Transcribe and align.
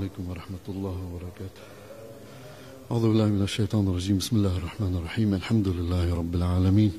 عليكم 0.00 0.30
ورحمة 0.30 0.66
الله 0.68 0.96
وبركاته. 1.06 1.62
أعوذ 2.90 3.02
بالله 3.02 3.26
من 3.26 3.42
الشيطان 3.42 3.88
الرجيم. 3.88 4.18
بسم 4.18 4.36
الله 4.36 4.56
الرحمن 4.56 4.96
الرحيم. 4.96 5.34
الحمد 5.34 5.68
لله 5.68 6.14
رب 6.14 6.34
العالمين. 6.34 6.92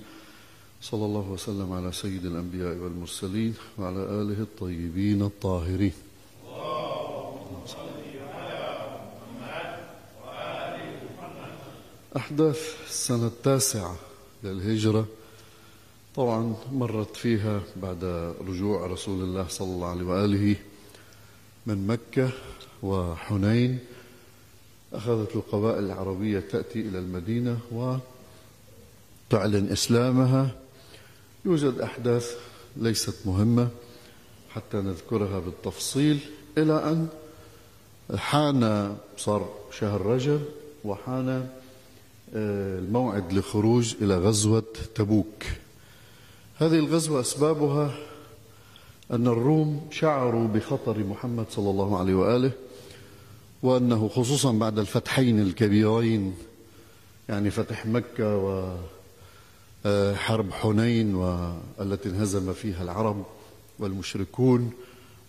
صلى 0.81 1.05
الله 1.05 1.25
وسلم 1.31 1.73
على 1.73 1.91
سيد 1.91 2.25
الأنبياء 2.25 2.75
والمرسلين 2.77 3.53
وعلى 3.77 3.99
آله 3.99 4.39
الطيبين 4.47 5.21
الطاهرين. 5.21 5.93
أحداث 12.15 12.59
السنة 12.87 13.27
التاسعة 13.27 13.95
للهجرة 14.43 15.05
طبعا 16.15 16.55
مرت 16.71 17.15
فيها 17.15 17.61
بعد 17.75 18.03
رجوع 18.47 18.87
رسول 18.87 19.23
الله 19.23 19.47
صلى 19.47 19.67
الله 19.67 19.87
عليه 19.87 20.05
وآله 20.05 20.55
من 21.67 21.87
مكة 21.87 22.29
وحنين 22.85 23.79
أخذت 24.93 25.35
القبائل 25.35 25.83
العربية 25.83 26.39
تأتي 26.39 26.79
إلى 26.79 26.99
المدينة 26.99 27.57
وتعلن 29.31 29.71
إسلامها. 29.71 30.55
يوجد 31.45 31.79
أحداث 31.79 32.35
ليست 32.77 33.15
مهمة 33.25 33.67
حتى 34.49 34.77
نذكرها 34.77 35.39
بالتفصيل 35.39 36.19
إلى 36.57 36.73
أن 36.73 37.07
حان 38.17 38.95
صار 39.17 39.49
شهر 39.71 40.01
رجب 40.01 40.41
وحان 40.85 41.47
الموعد 42.33 43.33
للخروج 43.33 43.95
إلى 44.01 44.17
غزوة 44.17 44.73
تبوك. 44.95 45.43
هذه 46.57 46.79
الغزوة 46.79 47.21
أسبابها 47.21 47.97
أن 49.11 49.27
الروم 49.27 49.87
شعروا 49.91 50.47
بخطر 50.47 50.97
محمد 50.97 51.45
صلى 51.49 51.69
الله 51.69 51.99
عليه 51.99 52.15
وآله 52.15 52.51
وأنه 53.65 54.07
خصوصا 54.07 54.51
بعد 54.51 54.79
الفتحين 54.79 55.39
الكبيرين 55.41 56.35
يعني 57.29 57.49
فتح 57.51 57.85
مكة 57.85 58.37
وحرب 59.85 60.51
حنين 60.51 61.15
والتي 61.15 62.09
انهزم 62.09 62.53
فيها 62.53 62.83
العرب 62.83 63.25
والمشركون 63.79 64.71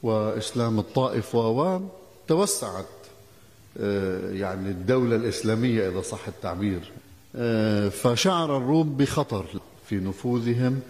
وإسلام 0.02 0.78
الطائف 0.78 1.34
وتوسعت 1.34 2.86
يعني 4.32 4.70
الدولة 4.70 5.16
الإسلامية 5.16 5.88
إذا 5.88 6.00
صح 6.00 6.28
التعبير. 6.28 6.92
فشعر 7.90 8.56
الروم 8.56 8.96
بخطر 8.96 9.44
في 9.88 9.96
نفوذهم 9.96 10.80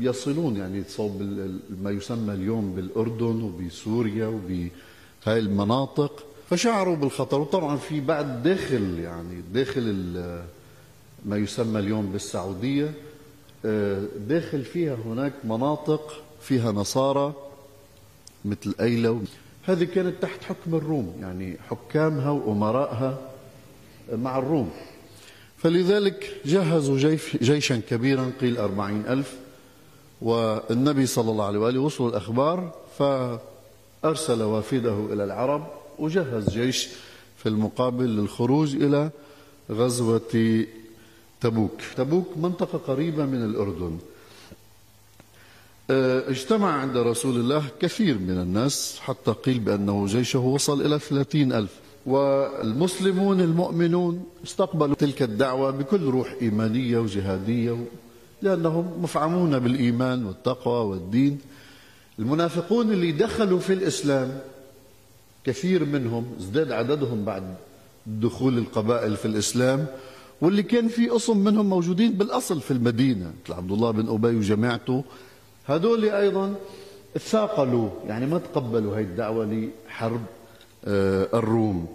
يصلون 0.00 0.56
يعني 0.56 0.84
صوب 0.88 1.22
ما 1.82 1.90
يسمى 1.90 2.34
اليوم 2.34 2.72
بالأردن 2.74 3.42
وبسوريا 3.42 4.26
وبهاي 5.22 5.38
المناطق. 5.38 6.24
فشعروا 6.50 6.96
بالخطر 6.96 7.40
وطبعا 7.40 7.76
في 7.76 8.00
بعد 8.00 8.42
داخل 8.42 8.98
يعني 8.98 9.42
داخل 9.52 9.82
ما 11.24 11.36
يسمى 11.36 11.80
اليوم 11.80 12.06
بالسعودية 12.12 12.92
داخل 14.28 14.64
فيها 14.64 14.94
هناك 14.94 15.32
مناطق 15.44 16.12
فيها 16.40 16.72
نصارى 16.72 17.32
مثل 18.44 18.74
أيلة 18.80 19.22
هذه 19.64 19.84
كانت 19.84 20.22
تحت 20.22 20.44
حكم 20.44 20.74
الروم 20.74 21.16
يعني 21.20 21.56
حكامها 21.70 22.30
وأمرائها 22.30 23.18
مع 24.12 24.38
الروم. 24.38 24.70
فلذلك 25.56 26.36
جهزوا 26.44 26.98
جيش 26.98 27.36
جيشا 27.36 27.80
كبيرا 27.90 28.32
قيل 28.40 28.56
أربعين 28.58 29.04
ألف. 29.08 29.34
والنبي 30.22 31.06
صلى 31.06 31.30
الله 31.30 31.44
عليه 31.44 31.58
وآله 31.58 31.80
وصلوا 31.80 32.10
الأخبار 32.10 32.72
فأرسل 34.02 34.42
وافده 34.42 35.06
إلى 35.12 35.24
العرب 35.24 35.66
وجهز 35.98 36.50
جيش 36.50 36.88
في 37.36 37.48
المقابل 37.48 38.16
للخروج 38.16 38.76
إلى 38.76 39.10
غزوة 39.70 40.64
تبوك. 41.40 41.80
تبوك 41.96 42.26
منطقة 42.36 42.78
قريبة 42.78 43.24
من 43.26 43.44
الأردن. 43.44 43.98
اجتمع 46.30 46.72
عند 46.72 46.96
رسول 46.96 47.36
الله 47.36 47.64
كثير 47.80 48.18
من 48.18 48.38
الناس 48.38 48.98
حتى 49.00 49.30
قيل 49.30 49.58
بأنه 49.58 50.06
جيشه 50.06 50.38
وصل 50.38 50.86
إلى 50.86 50.98
ثلاثين 50.98 51.52
ألف. 51.52 51.70
والمسلمون 52.06 53.40
المؤمنون 53.40 54.24
استقبلوا 54.44 54.94
تلك 54.94 55.22
الدعوة 55.22 55.70
بكل 55.70 56.04
روح 56.04 56.34
إيمانية 56.42 56.98
وجهادية 56.98 57.84
لأنهم 58.42 59.02
مفعمون 59.02 59.58
بالإيمان 59.58 60.26
والتقوى 60.26 60.84
والدين. 60.90 61.38
المنافقون 62.18 62.92
اللي 62.92 63.12
دخلوا 63.12 63.58
في 63.58 63.72
الإسلام 63.72 64.40
كثير 65.44 65.84
منهم 65.84 66.26
ازداد 66.38 66.72
عددهم 66.72 67.24
بعد 67.24 67.54
دخول 68.06 68.58
القبائل 68.58 69.16
في 69.16 69.24
الإسلام 69.24 69.86
واللي 70.40 70.62
كان 70.62 70.88
في 70.88 71.08
قسم 71.08 71.36
منهم 71.36 71.68
موجودين 71.68 72.12
بالأصل 72.12 72.60
في 72.60 72.70
المدينة 72.70 73.32
مثل 73.44 73.52
عبد 73.52 73.72
الله 73.72 73.90
بن 73.90 74.08
أبي 74.08 74.36
وجماعته. 74.36 75.04
هذول 75.66 76.04
أيضا 76.04 76.54
ثاقلوا 77.18 77.90
يعني 78.06 78.26
ما 78.26 78.38
تقبلوا 78.38 78.96
هاي 78.96 79.02
الدعوة 79.02 79.68
لحرب 79.88 80.20
الروم. 81.34 81.86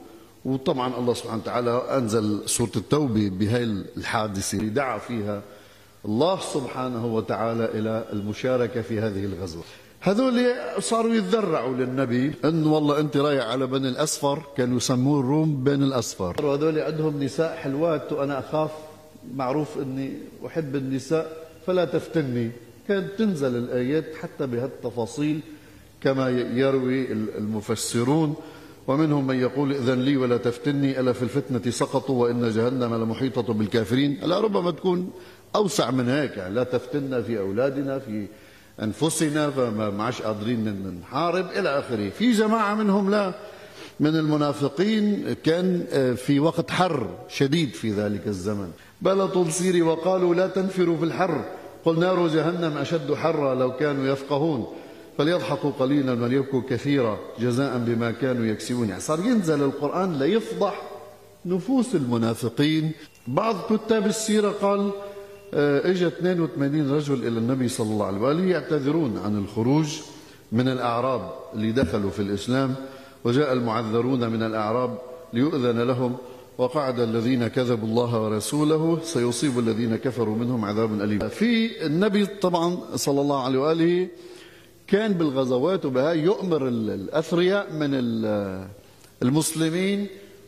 وطبعا 0.45 0.97
الله 0.97 1.13
سبحانه 1.13 1.41
وتعالى 1.41 1.71
أنزل 1.71 2.49
سورة 2.49 2.71
التوبة 2.75 3.29
بهاي 3.29 3.63
الحادثة 3.97 4.57
اللي 4.57 4.69
دعا 4.69 4.97
فيها 4.97 5.41
الله 6.05 6.39
سبحانه 6.39 7.05
وتعالى 7.05 7.65
إلى 7.65 8.05
المشاركة 8.13 8.81
في 8.81 8.99
هذه 8.99 9.25
الغزوة. 9.25 9.63
هذول 10.05 10.55
صاروا 10.79 11.13
يتذرعوا 11.13 11.75
للنبي 11.75 12.33
انه 12.45 12.73
والله 12.73 12.99
أنت 12.99 13.17
رايح 13.17 13.45
على 13.45 13.67
بني 13.67 13.89
الأصفر 13.89 14.43
كانوا 14.57 14.77
يسموه 14.77 15.19
الروم 15.19 15.63
بين 15.63 15.83
الأصفر. 15.83 16.45
وهذول 16.45 16.79
عندهم 16.79 17.23
نساء 17.23 17.55
حلوات 17.55 18.11
وأنا 18.11 18.39
أخاف 18.39 18.71
معروف 19.35 19.77
إني 19.77 20.13
أحب 20.47 20.75
النساء 20.75 21.47
فلا 21.67 21.85
تفتني. 21.85 22.51
كانت 22.87 23.11
تنزل 23.17 23.55
الآيات 23.55 24.05
حتى 24.21 24.47
بهالتفاصيل 24.47 25.39
كما 26.01 26.29
يروي 26.29 27.11
المفسرون. 27.11 28.35
ومنهم 28.87 29.27
من 29.27 29.39
يقول 29.39 29.71
إذن 29.71 30.01
لي 30.01 30.17
ولا 30.17 30.37
تفتني 30.37 30.99
ألا 30.99 31.13
في 31.13 31.23
الفتنة 31.23 31.71
سقطوا 31.71 32.23
وإن 32.23 32.49
جهنم 32.49 32.95
لمحيطة 32.95 33.53
بالكافرين؟ 33.53 34.23
ألا 34.23 34.39
ربما 34.39 34.71
تكون 34.71 35.11
أوسع 35.55 35.91
من 35.91 36.09
هيك 36.09 36.37
يعني 36.37 36.53
لا 36.53 36.63
تفتنا 36.63 37.21
في 37.21 37.39
أولادنا 37.39 37.99
في 37.99 38.27
أنفسنا 38.81 39.49
فما 39.49 39.89
معش 39.89 40.21
قادرين 40.21 40.99
نحارب 41.01 41.45
إلى 41.55 41.79
آخره. 41.79 42.09
في 42.09 42.31
جماعة 42.31 42.75
منهم 42.75 43.09
لا. 43.09 43.33
من 43.99 44.15
المنافقين 44.15 45.35
كان 45.43 45.85
في 46.15 46.39
وقت 46.39 46.71
حر 46.71 47.09
شديد 47.27 47.69
في 47.73 47.91
ذلك 47.91 48.27
الزمن. 48.27 48.71
بلطوا 49.01 49.45
السير 49.45 49.83
وقالوا 49.83 50.35
لا 50.35 50.47
تنفروا 50.47 50.97
في 50.97 51.03
الحر. 51.03 51.45
قل 51.85 51.99
نار 51.99 52.27
جهنم 52.27 52.77
أشد 52.77 53.13
حرا 53.13 53.55
لو 53.55 53.75
كانوا 53.75 54.07
يفقهون. 54.07 54.67
فليضحكوا 55.17 55.71
قليلا 55.79 56.23
وليبكوا 56.23 56.61
كثيرا 56.69 57.19
جزاء 57.39 57.77
بما 57.77 58.11
كانوا 58.11 58.45
يكسبون. 58.45 58.89
يعني 58.89 59.01
صار 59.01 59.19
ينزل 59.19 59.63
القرآن 59.63 60.19
ليفضح 60.19 60.81
نفوس 61.45 61.95
المنافقين. 61.95 62.91
بعض 63.27 63.55
كتاب 63.69 64.07
السيرة 64.07 64.49
قال 64.49 64.91
اجى 65.53 66.07
82 66.07 66.91
رجل 66.91 67.27
إلى 67.27 67.39
النبي 67.39 67.67
صلى 67.67 67.87
الله 67.91 68.05
عليه 68.05 68.19
وآله 68.19 68.45
يعتذرون 68.45 69.17
عن 69.17 69.37
الخروج 69.37 69.99
من 70.51 70.67
الأعراب 70.67 71.31
اللي 71.53 71.71
دخلوا 71.71 72.09
في 72.09 72.21
الإسلام 72.21 72.75
وجاء 73.23 73.53
المعذرون 73.53 74.29
من 74.29 74.43
الأعراب 74.43 74.97
ليؤذن 75.33 75.79
لهم 75.79 76.15
وقعد 76.57 76.99
الذين 76.99 77.47
كذبوا 77.47 77.87
الله 77.87 78.21
ورسوله 78.21 78.99
سيصيب 79.03 79.59
الذين 79.59 79.95
كفروا 79.95 80.35
منهم 80.35 80.65
عذاب 80.65 81.01
أليم. 81.01 81.29
في 81.29 81.85
النبي 81.85 82.25
طبعا 82.25 82.77
صلى 82.95 83.21
الله 83.21 83.43
عليه 83.43 83.59
وآله 83.59 84.07
كان 84.87 85.13
بالغزوات 85.13 85.85
وبهاي 85.85 86.19
يؤمر 86.19 86.67
الأثرياء 86.67 87.73
من 87.73 87.89
المسلمين 89.23 90.07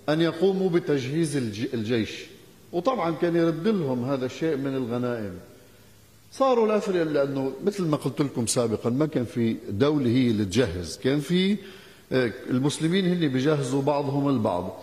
أن 0.09 0.21
يقوموا 0.21 0.69
بتجهيز 0.69 1.37
الجيش. 1.73 2.25
وطبعا 2.75 3.11
كان 3.11 3.35
يرد 3.35 3.67
لهم 3.67 4.05
هذا 4.05 4.25
الشيء 4.25 4.57
من 4.57 4.75
الغنائم. 4.75 5.33
صاروا 6.31 6.65
الأثرياء 6.65 7.05
لأنه 7.05 7.51
مثل 7.65 7.83
ما 7.83 7.97
قلت 7.97 8.21
لكم 8.21 8.47
سابقا 8.47 8.89
ما 8.89 9.05
كان 9.05 9.25
في 9.25 9.55
دولة 9.69 10.09
هي 10.09 10.27
اللي 10.27 10.45
تجهز. 10.45 10.97
كان 10.97 11.19
في 11.19 11.57
المسلمين 12.49 13.05
هن 13.05 13.27
بيجهزوا 13.27 13.81
بعضهم 13.81 14.29
البعض. 14.29 14.79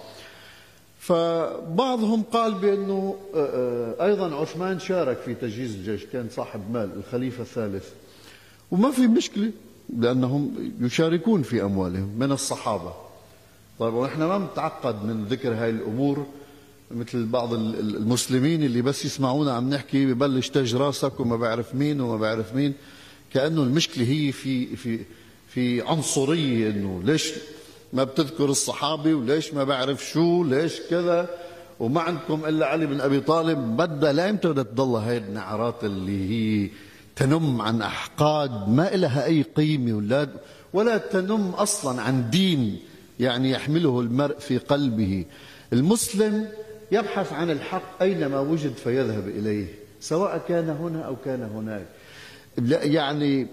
فبعضهم 0.98 2.22
قال 2.22 2.54
بأنه 2.54 3.16
أيضا 4.00 4.34
عثمان 4.34 4.78
شارك 4.78 5.16
في 5.16 5.34
تجهيز 5.34 5.74
الجيش 5.74 6.04
كان 6.04 6.28
صاحب 6.30 6.60
مال 6.72 6.90
الخليفة 6.96 7.42
الثالث. 7.42 7.88
وما 8.70 8.90
في 8.90 9.06
مشكلة 9.06 9.50
لأنهم 9.98 10.72
يشاركون 10.80 11.42
في 11.42 11.62
أموالهم 11.62 12.08
من 12.18 12.32
الصحابة. 12.32 12.92
طيب 13.78 13.94
ونحن 13.94 14.18
ما 14.18 14.38
متعقد 14.38 15.04
من 15.04 15.24
ذكر 15.24 15.54
هاي 15.54 15.70
الأمور. 15.70 16.26
مثل 16.94 17.26
بعض 17.26 17.54
المسلمين 17.54 18.62
اللي 18.62 18.82
بس 18.82 19.04
يسمعونا 19.04 19.52
عم 19.52 19.70
نحكي 19.70 20.06
ببلش 20.06 20.48
تج 20.48 20.76
راسك 20.76 21.20
وما 21.20 21.36
بعرف 21.36 21.74
مين 21.74 22.00
وما 22.00 22.16
بعرف 22.16 22.54
مين. 22.54 22.74
كأنه 23.34 23.62
المشكلة 23.62 24.04
هي 24.04 24.32
في 24.32 24.76
في 24.76 24.98
في 25.48 25.82
عنصرية 25.82 26.70
إنه 26.70 27.02
ليش 27.04 27.32
ما 27.92 28.04
بتذكر 28.04 28.44
الصحابي 28.44 29.14
وليش 29.14 29.54
ما 29.54 29.64
بعرف 29.64 30.04
شو 30.04 30.44
ليش 30.44 30.80
كذا. 30.90 31.28
وما 31.80 32.00
عندكم 32.00 32.44
إلا 32.44 32.66
علي 32.66 32.86
بن 32.86 33.00
أبي 33.00 33.20
طالب. 33.20 33.58
بدها 33.58 34.12
لا 34.12 34.28
يمتى 34.28 34.48
بدها 34.48 34.62
تضل 34.64 34.94
هاي 34.96 35.18
النعرات 35.18 35.84
اللي 35.84 36.30
هي 36.30 36.70
تنم 37.16 37.62
عن 37.62 37.82
أحقاد 37.82 38.68
ما 38.68 38.90
لها 38.90 39.24
أي 39.24 39.42
قيمة 39.42 39.92
ولا 39.92 40.28
ولا 40.72 40.96
تنم 40.96 41.48
أصلا 41.48 42.02
عن 42.02 42.30
دين 42.30 42.78
يعني 43.20 43.50
يحمله 43.50 44.00
المرء 44.00 44.38
في 44.38 44.58
قلبه. 44.58 45.24
المسلم 45.72 46.48
يبحث 46.92 47.32
عن 47.32 47.50
الحق 47.50 48.02
أينما 48.02 48.40
وجد 48.40 48.72
فيذهب 48.72 49.28
إليه 49.28 49.66
سواء 50.00 50.42
كان 50.48 50.68
هنا 50.68 51.02
أو 51.02 51.16
كان 51.24 51.42
هناك. 51.42 51.86
يعني 52.92 53.46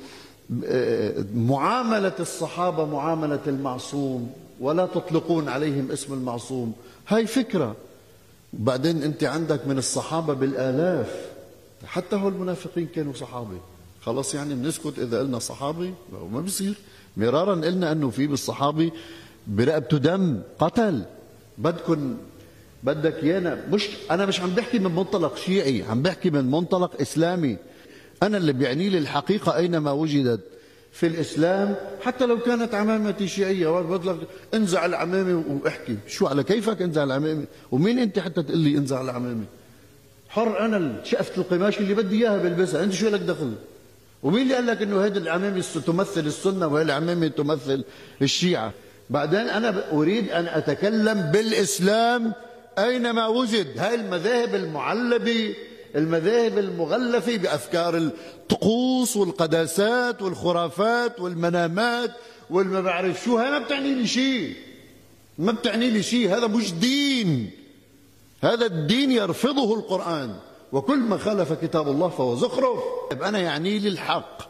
معاملة 1.35 2.13
الصحابة 2.19 2.85
معاملة 2.85 3.39
المعصوم 3.47 4.33
ولا 4.59 4.85
تطلقون 4.85 5.49
عليهم 5.49 5.91
اسم 5.91 6.13
المعصوم. 6.13 6.73
هاي 7.07 7.27
فكرة. 7.27 7.75
بعدين 8.53 9.03
أنت 9.03 9.23
عندك 9.23 9.67
من 9.67 9.77
الصحابة 9.77 10.33
بالآلاف. 10.33 11.29
حتى 11.85 12.15
هو 12.15 12.27
المنافقين 12.27 12.87
كانوا 12.95 13.13
صحابة. 13.13 13.57
خلاص 14.01 14.35
يعني 14.35 14.53
بنسكت 14.55 14.99
إذا 14.99 15.19
قلنا 15.19 15.39
صحابي 15.39 15.93
ما 16.31 16.41
بيصير 16.41 16.73
مرارا 17.17 17.55
قلنا 17.55 17.91
أنه 17.91 18.09
في 18.09 18.27
بالصحابي 18.27 18.91
برقبته 19.47 19.97
دم 19.97 20.41
قتل. 20.59 21.03
بدكم 21.57 22.17
بدك 22.83 23.23
يانا 23.23 23.65
مش 23.71 23.89
أنا 24.11 24.25
مش 24.25 24.41
عم 24.41 24.49
بحكي 24.49 24.79
من 24.79 24.95
منطلق 24.95 25.37
شيعي 25.37 25.83
عم 25.89 26.01
بحكي 26.01 26.29
من 26.29 26.51
منطلق 26.51 27.01
إسلامي. 27.01 27.57
أنا 28.23 28.37
اللي 28.37 28.53
بيعني 28.53 28.89
لي 28.89 28.97
الحقيقة 28.97 29.55
أينما 29.55 29.91
وجدت 29.91 30.39
في 30.91 31.07
الإسلام 31.07 31.75
حتى 32.01 32.25
لو 32.25 32.39
كانت 32.39 32.75
عمامتي 32.75 33.27
شيعية 33.27 33.67
بقول 33.67 34.17
انزع 34.53 34.85
العمامة 34.85 35.43
واحكي. 35.63 35.97
شو 36.07 36.27
على 36.27 36.43
كيفك 36.43 36.81
انزع 36.81 37.03
العمامة؟ 37.03 37.45
ومين 37.71 37.99
أنت 37.99 38.19
حتى 38.19 38.43
تقول 38.43 38.57
لي 38.57 38.77
انزع 38.77 39.01
العمامة؟ 39.01 39.43
حر 40.29 40.59
أنا 40.59 41.01
شقفة 41.03 41.41
القماش 41.41 41.79
اللي 41.79 41.93
بدي 41.93 42.15
إياها 42.15 42.37
بلبسها. 42.37 42.83
أنت 42.83 42.93
شو 42.93 43.09
لك 43.09 43.19
دخل؟ 43.19 43.53
ومين 44.23 44.41
اللي 44.41 44.55
قال 44.55 44.65
لك 44.67 44.81
إنه 44.81 45.05
هذه 45.05 45.17
العمامة 45.17 45.63
تمثل 45.85 46.25
السنة 46.25 46.67
وهي 46.67 46.83
العمامة 46.83 47.27
تمثل 47.27 47.83
الشيعة؟ 48.21 48.73
بعدين 49.09 49.39
أنا 49.39 49.91
أريد 49.91 50.29
أن 50.29 50.45
أتكلم 50.47 51.21
بالإسلام 51.21 52.33
أينما 52.85 53.27
وجد 53.27 53.79
هاي 53.79 53.95
المذاهب 53.95 54.55
المعلبة 54.55 55.55
المذاهب 55.95 56.57
المغلفة 56.57 57.37
بأفكار 57.37 57.97
الطقوس 57.97 59.17
والقداسات 59.17 60.21
والخرافات 60.21 61.19
والمنامات 61.19 62.11
والما 62.49 62.81
بعرف 62.81 63.23
شو 63.23 63.37
هاي 63.37 63.51
ما 63.51 63.59
بتعني 63.59 63.93
لي 63.93 64.07
شيء 64.07 64.55
ما 65.39 65.51
بتعني 65.51 65.89
لي 65.89 66.03
شيء 66.03 66.37
هذا 66.37 66.47
مش 66.47 66.73
دين. 66.73 67.51
هذا 68.41 68.65
الدين 68.65 69.11
يرفضه 69.11 69.75
القرآن. 69.75 70.35
وكل 70.71 70.97
ما 70.97 71.17
خالف 71.17 71.53
كتاب 71.53 71.87
الله 71.87 72.09
فهو 72.09 72.35
زخرف. 72.35 72.79
أنا 73.11 73.39
يعني 73.39 73.79
لي 73.79 73.87
الحق. 73.87 74.49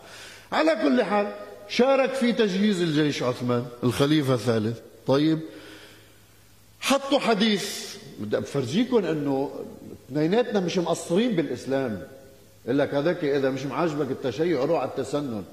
على 0.52 0.76
كل 0.84 1.04
حال 1.04 1.36
شارك 1.70 2.14
في 2.14 2.34
تجهيز 2.34 2.82
الجيش 2.82 3.24
عثمان 3.24 3.66
الخليفة 3.84 4.34
الثالث. 4.34 4.78
طيب 5.08 5.40
حطوا 6.80 7.20
حديث 7.20 7.96
بدي 8.20 8.38
أفرجيكم 8.38 9.06
إنه 9.06 9.50
اثنيناتنا 10.10 10.60
مش 10.60 10.78
مقصرين 10.78 11.36
بالإسلام. 11.36 12.02
يقول 12.66 12.80
لك 12.80 12.94
هذاك 12.94 13.24
إذا 13.24 13.50
مش 13.50 13.66
معجبك 13.66 14.12
التشيع 14.12 14.66
روح 14.66 14.82
على 14.82 14.90
التسنن. 14.90 15.44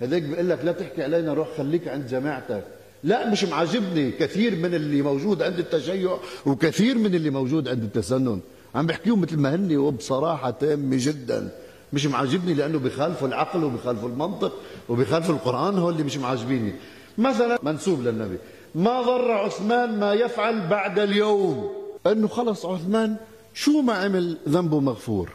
هذاك 0.00 0.22
بيقول 0.22 0.48
لك 0.48 0.64
لا 0.64 0.72
تحكي 0.72 1.02
علينا 1.02 1.34
روح 1.34 1.48
خليك 1.58 1.88
عند 1.88 2.06
جماعتك. 2.06 2.62
لا 3.04 3.30
مش 3.30 3.44
معجبني 3.44 4.10
كثير 4.10 4.56
من 4.56 4.74
اللي 4.74 5.02
موجود 5.02 5.42
عند 5.42 5.58
التشيع 5.58 6.16
وكثير 6.46 6.98
من 6.98 7.14
اللي 7.14 7.30
موجود 7.30 7.68
عند 7.68 7.82
التسنن. 7.82 8.40
عم 8.74 8.86
بحكيهم 8.86 9.20
مثل 9.20 9.36
ما 9.36 9.54
هني 9.54 9.76
وبصراحة 9.76 10.50
تامة 10.50 10.96
جدا. 11.00 11.48
مش 11.92 12.06
معجبني 12.06 12.54
لأنه 12.54 12.78
بخالفوا 12.78 13.28
العقل 13.28 13.64
وبخالفوا 13.64 14.08
المنطق 14.08 14.52
وبخالفوا 14.88 15.34
القرآن 15.34 15.78
هو 15.78 15.90
اللي 15.90 16.02
مش 16.02 16.16
معجبيني 16.16 16.72
مثلا 17.18 17.58
منسوب 17.62 18.02
للنبي. 18.02 18.36
ما 18.74 19.02
ضر 19.02 19.30
عثمان 19.30 20.00
ما 20.00 20.12
يفعل 20.14 20.68
بعد 20.68 20.98
اليوم. 20.98 21.85
انه 22.12 22.28
خلص 22.28 22.66
عثمان 22.66 23.16
شو 23.54 23.80
ما 23.80 23.92
عمل 23.92 24.38
ذنبه 24.48 24.80
مغفور. 24.80 25.30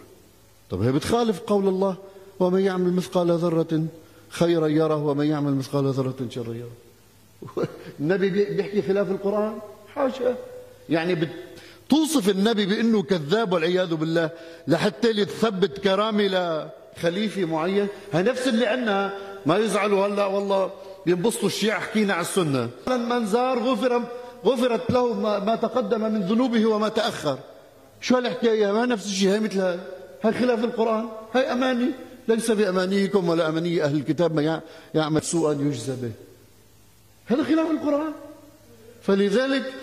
طب 0.70 0.82
هي 0.82 0.92
بتخالف 0.92 1.40
قول 1.40 1.68
الله؟ 1.68 1.96
ومن 2.40 2.60
يعمل 2.60 2.94
مثقال 2.94 3.32
ذرة 3.32 3.86
خيرا 4.30 4.68
يره 4.68 5.06
ومن 5.06 5.26
يعمل 5.26 5.56
مثقال 5.56 5.86
ذرة 5.86 6.16
شرا 6.30 6.54
يره. 6.54 6.72
النبي 8.00 8.30
بيحكي 8.30 8.82
خلاف 8.82 9.12
القرآن؟ 9.12 9.60
حاشا. 9.96 10.36
يعني 10.90 11.28
توصف 11.90 12.30
النبي 12.30 12.66
بأنه 12.66 13.04
كذاب 13.04 13.54
والعياذ 13.54 13.96
بالله 13.96 14.30
لحتى 14.68 15.12
لتثبت 15.12 15.78
كرامة 15.78 16.24
لخليفة 16.98 17.46
معين. 17.46 17.88
هي 18.14 18.24
نفس 18.24 18.48
اللي 18.48 18.66
عندنا. 18.66 19.14
ما 19.46 19.58
يزعلوا 19.58 20.08
هلا 20.08 20.26
والله 20.26 20.72
بينبسطوا 21.06 21.48
الشيعة 21.48 21.80
حكينا 21.80 22.14
على 22.14 22.22
السنة. 22.22 22.70
من 22.88 23.26
زار 23.26 23.60
غفر 23.60 24.02
غفرت 24.46 24.92
له 24.92 25.14
ما 25.40 25.56
تقدم 25.56 26.02
من 26.02 26.22
ذنوبه 26.22 26.66
وما 26.66 26.90
تأخر. 26.90 27.40
شو 28.02 28.16
هالحكاية؟ 28.16 28.72
ما 28.72 28.86
نفس 28.86 29.06
الشيء. 29.06 29.30
هي 29.30 29.40
مثل 29.40 29.60
هاي 29.60 29.80
هاي 30.24 30.34
خلاف 30.34 30.64
القرآن. 30.64 31.06
هاي 31.34 31.52
أماني. 31.52 31.90
ليس 32.28 32.52
بأمانيكم 32.52 33.30
ولا 33.30 33.50
أماني 33.50 33.84
أهل 33.84 33.96
الكتاب. 33.96 34.36
ما 34.36 34.62
يعمل 34.96 35.24
سوءا 35.24 35.54
يجزى 35.54 35.96
به. 36.02 36.12
هذا 37.26 37.44
خلاف 37.44 37.72
القرآن. 37.72 38.14
فلذلك 39.02 39.74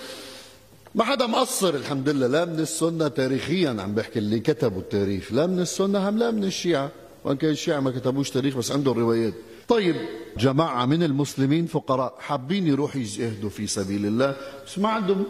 ما 0.95 1.05
حدا 1.05 1.27
مقصر. 1.27 1.75
الحمد 1.75 2.09
لله. 2.09 2.27
لا 2.27 2.45
من 2.45 2.61
السنة 2.61 3.09
تاريخيا 3.09 3.77
عم 3.79 3.95
بحكي 3.95 4.19
اللي 4.19 4.41
كتبوا 4.41 4.81
التاريخ. 4.81 5.33
لا 5.33 5.47
من 5.47 5.61
السنة 5.61 6.09
هم 6.09 6.19
لا 6.19 6.31
من 6.31 6.45
الشيعة. 6.45 6.91
وإن 7.25 7.37
كان 7.37 7.51
الشيعة 7.51 7.81
ما 7.81 7.91
كتبوش 7.91 8.31
تاريخ 8.31 8.57
بس 8.57 8.73
عندهم 8.73 8.99
روايات. 8.99 9.35
طيب 9.69 9.97
جماعة 10.39 10.87
من 10.87 11.03
المسلمين 11.03 11.67
فقراء 11.67 12.15
حابين 12.19 12.67
يروحوا 12.67 13.01
يجاهدوا 13.01 13.51
في 13.51 13.67
سبيل 13.67 14.07
الله؟ 14.07 14.37
بس 14.67 14.79
ما 14.79 14.89
عندهم 14.89 15.25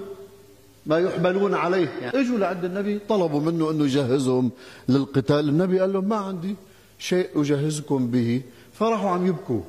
ما 0.87 0.99
يحملون 0.99 1.55
عليه. 1.55 1.89
يعني 2.01 2.21
إجوا 2.21 2.39
لعند 2.39 2.65
النبي 2.65 2.99
طلبوا 3.09 3.41
منه 3.41 3.71
انه 3.71 3.85
يجهزهم 3.85 4.51
للقتال. 4.89 5.49
النبي 5.49 5.81
قال 5.81 5.93
لهم 5.93 6.09
ما 6.09 6.17
عندي 6.17 6.57
شيء 6.99 7.29
أجهزكم 7.37 8.07
به. 8.07 8.43
فراحوا 8.73 9.11
عم 9.11 9.27
يبكوا. 9.27 9.61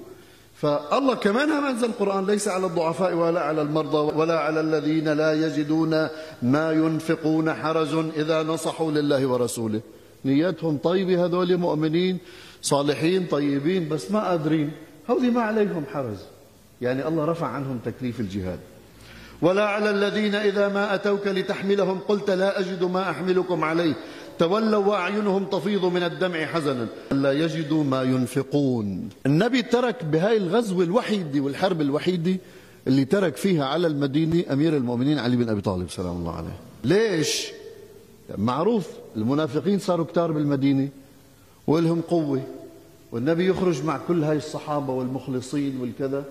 فالله 0.55 1.15
كمان 1.15 1.49
هم 1.49 1.65
أنزل 1.65 1.87
القرآن 1.87 2.25
ليس 2.25 2.47
على 2.47 2.65
الضعفاء 2.65 3.13
ولا 3.13 3.41
على 3.41 3.61
المرضى 3.61 4.17
ولا 4.17 4.39
على 4.39 4.59
الذين 4.59 5.09
لا 5.09 5.47
يجدون 5.47 6.07
ما 6.41 6.71
ينفقون 6.71 7.53
حرج 7.53 8.11
إذا 8.17 8.43
نصحوا 8.43 8.91
لله 8.91 9.27
ورسوله. 9.27 9.81
نيتهم 10.25 10.77
طيبة 10.77 11.25
هذول 11.25 11.57
مؤمنين. 11.57 12.17
صالحين 12.61 13.25
طيبين 13.25 13.89
بس 13.89 14.11
ما 14.11 14.19
قادرين. 14.19 14.71
هذي 15.09 15.29
ما 15.29 15.41
عليهم 15.41 15.83
حرج. 15.93 16.17
يعني 16.81 17.07
الله 17.07 17.25
رفع 17.25 17.47
عنهم 17.47 17.79
تكليف 17.85 18.19
الجهاد. 18.19 18.59
ولا 19.41 19.65
على 19.65 19.89
الذين 19.89 20.35
إذا 20.35 20.67
ما 20.67 20.95
أتوك 20.95 21.27
لتحملهم 21.27 21.99
قلت 21.99 22.29
لا 22.29 22.59
أجد 22.59 22.83
ما 22.83 23.09
أحملكم 23.09 23.63
عليه. 23.63 23.93
تولوا 24.39 24.85
وأعينهم 24.85 25.45
تفيض 25.45 25.85
من 25.85 26.03
الدمع 26.03 26.45
حزنا. 26.45 26.87
لا 27.11 27.31
يجدوا 27.31 27.83
ما 27.83 28.03
ينفقون. 28.03 29.09
النبي 29.25 29.61
ترك 29.61 30.05
بهاي 30.05 30.37
الغزوة 30.37 30.83
الوحيدة 30.83 31.39
والحرب 31.39 31.81
الوحيدة 31.81 32.37
اللي 32.87 33.05
ترك 33.05 33.37
فيها 33.37 33.65
على 33.65 33.87
المدينة 33.87 34.53
أمير 34.53 34.77
المؤمنين 34.77 35.19
علي 35.19 35.35
بن 35.35 35.49
أبي 35.49 35.61
طالب 35.61 35.89
سلام 35.89 36.15
الله 36.15 36.35
عليه. 36.35 36.57
ليش؟ 36.83 37.47
معروف 38.37 38.87
المنافقين 39.15 39.79
صاروا 39.79 40.05
كتار 40.05 40.31
بالمدينة. 40.31 40.89
ولهم 41.69 42.01
قوة. 42.01 42.41
والنبي 43.11 43.47
يخرج 43.47 43.83
مع 43.83 43.99
كل 44.07 44.23
هاي 44.23 44.37
الصحابة 44.37 44.93
والمخلصين 44.93 45.81
والكذا 45.81 46.23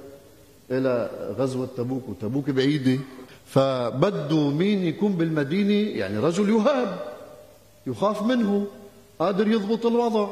إلى 0.71 1.11
غزوة 1.39 1.69
تبوك 1.77 2.09
وتبوك 2.09 2.51
بعيدة. 2.51 2.99
فبدوا 3.47 4.51
مين 4.51 4.85
يكون 4.85 5.13
بالمدينة؟ 5.13 5.99
يعني 5.99 6.19
رجل 6.19 6.49
يهاب 6.49 6.99
يخاف 7.87 8.23
منه 8.23 8.67
قادر 9.19 9.49
يضبط 9.49 9.87
الوضع. 9.87 10.29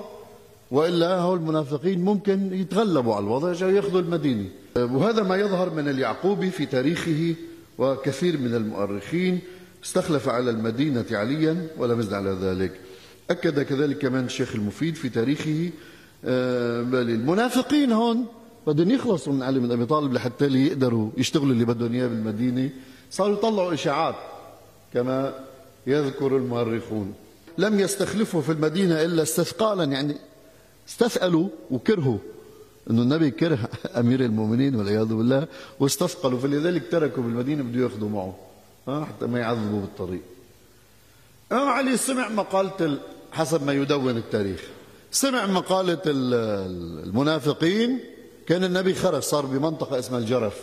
وإلا 0.70 1.18
هو 1.18 1.34
المنافقين 1.34 2.04
ممكن 2.04 2.52
يتغلبوا 2.52 3.14
على 3.14 3.24
الوضع 3.24 3.50
عشان 3.50 3.76
ياخذوا 3.76 4.00
المدينة. 4.00 4.44
وهذا 4.76 5.22
ما 5.22 5.36
يظهر 5.36 5.70
من 5.70 5.88
اليعقوبي 5.88 6.50
في 6.50 6.66
تاريخه 6.66 7.34
وكثير 7.78 8.38
من 8.38 8.54
المؤرخين 8.54 9.40
استخلف 9.84 10.28
على 10.28 10.50
المدينة 10.50 11.04
عليا 11.10 11.66
ولم 11.78 12.00
يزد 12.00 12.12
على 12.12 12.30
ذلك. 12.30 12.80
أكد 13.30 13.62
كذلك 13.62 13.98
كمان 13.98 14.24
الشيخ 14.24 14.54
المفيد 14.54 14.94
في 14.94 15.08
تاريخه 15.08 15.70
آه، 16.24 16.82
المنافقين 16.82 17.92
هون 17.92 18.26
بدهم 18.66 18.90
يخلصوا 18.90 19.32
من 19.32 19.42
علي 19.42 19.60
بن 19.60 19.72
أبي 19.72 19.86
طالب 19.86 20.12
لحتى 20.12 20.44
يقدروا 20.44 21.10
يشتغلوا 21.16 21.52
اللي 21.52 21.64
بدهم 21.64 21.92
إياه 21.92 22.06
بالمدينة. 22.06 22.70
صاروا 23.10 23.36
يطلعوا 23.36 23.74
إشاعات 23.74 24.14
كما 24.94 25.34
يذكر 25.86 26.36
المؤرخون. 26.36 27.14
لم 27.58 27.80
يستخلفوا 27.80 28.42
في 28.42 28.52
المدينة 28.52 29.04
إلا 29.04 29.22
استثقالا 29.22 29.84
يعني 29.84 30.16
استثقلوا 30.88 31.48
وكرهوا. 31.70 32.18
إنه 32.90 33.02
النبي 33.02 33.30
كره 33.30 33.58
أمير 34.00 34.20
المؤمنين 34.20 34.74
والعياذ 34.74 35.06
بالله 35.06 35.46
واستثقلوا 35.80 36.38
فلذلك 36.38 36.90
تركوا 36.90 37.22
بالمدينة 37.22 37.62
بده 37.62 37.82
ياخذوا 37.82 38.08
معه 38.08 38.36
حتى 39.04 39.26
ما 39.26 39.38
يعذبوا 39.38 39.80
بالطريق. 39.80 40.22
امام 41.52 41.68
علي 41.68 41.96
سمع 41.96 42.28
مقالة 42.28 42.98
حسب 43.36 43.62
ما 43.66 43.72
يدون 43.72 44.16
التاريخ. 44.16 44.60
سمع 45.10 45.46
مقالة 45.46 46.02
المنافقين 46.06 47.98
كان 48.46 48.64
النبي 48.64 48.94
خرج 48.94 49.22
صار 49.22 49.46
بمنطقة 49.46 49.98
اسمها 49.98 50.18
الجرف. 50.18 50.60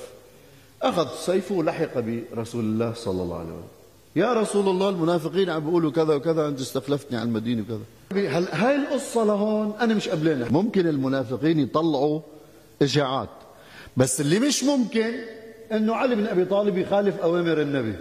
أخذ 0.82 1.08
سيفه 1.25 1.56
ولحق 1.56 2.00
برسول 2.00 2.63
الله 2.63 2.94
صلى 2.94 3.22
الله 3.22 3.36
عليه 3.36 3.50
وسلم. 3.50 3.63
يا 4.15 4.34
رسول 4.34 4.70
الله 4.70 4.89
المنافقين 4.89 5.50
عم 5.50 5.65
بيقولوا 5.65 5.92
كذا 5.92 6.15
وكذا 6.15 6.48
أنت 6.48 6.62
استخلفتني 6.62 7.18
على 7.18 7.27
المدينة 7.27 7.62
وكذا. 7.63 8.27
هل 8.38 8.48
هاي 8.51 8.75
القصة 8.75 9.24
لهون؟ 9.24 9.74
أنا 9.82 9.94
مش 9.94 10.10
قبلانها 10.10 10.50
ممكن 10.50 10.88
المنافقين 10.88 11.60
يطلعوا 11.60 12.20
إشاعات. 12.82 13.30
بس 13.98 14.22
اللي 14.22 14.39
مش 14.39 14.63
ممكن 14.63 15.13
إنه 15.72 15.96
علي 15.96 16.15
بن 16.15 16.27
أبي 16.27 16.46
طالب 16.46 16.77
يخالف 16.77 17.20
أوامر 17.20 17.62
النبي. 17.62 17.96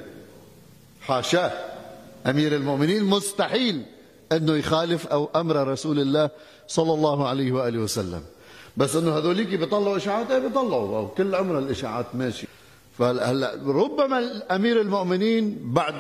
حاشاه. 1.01 1.53
أمير 2.27 2.57
المؤمنين 2.57 3.05
مستحيل. 3.05 3.83
أنه 4.33 4.57
يخالف 4.57 5.07
أو 5.07 5.29
أمر 5.37 5.69
رسول 5.69 5.99
الله 5.99 6.31
صلى 6.69 6.95
الله 6.95 7.29
عليه 7.29 7.53
وآله 7.53 7.79
وسلم. 7.79 8.23
بس 8.77 8.97
إنه 8.97 9.19
هذوليك 9.19 9.49
بيطلعوا 9.49 9.97
إشاعات 9.97 10.31
إيه 10.31 10.39
بيطلعوا. 10.39 11.09
كل 11.09 11.35
عمر 11.35 11.59
الإشاعات 11.59 12.07
ماشي. 12.15 12.47
فهلا 12.99 13.55
ربما 13.67 14.43
امير 14.51 14.81
المؤمنين 14.81 15.59
بعد 15.63 15.95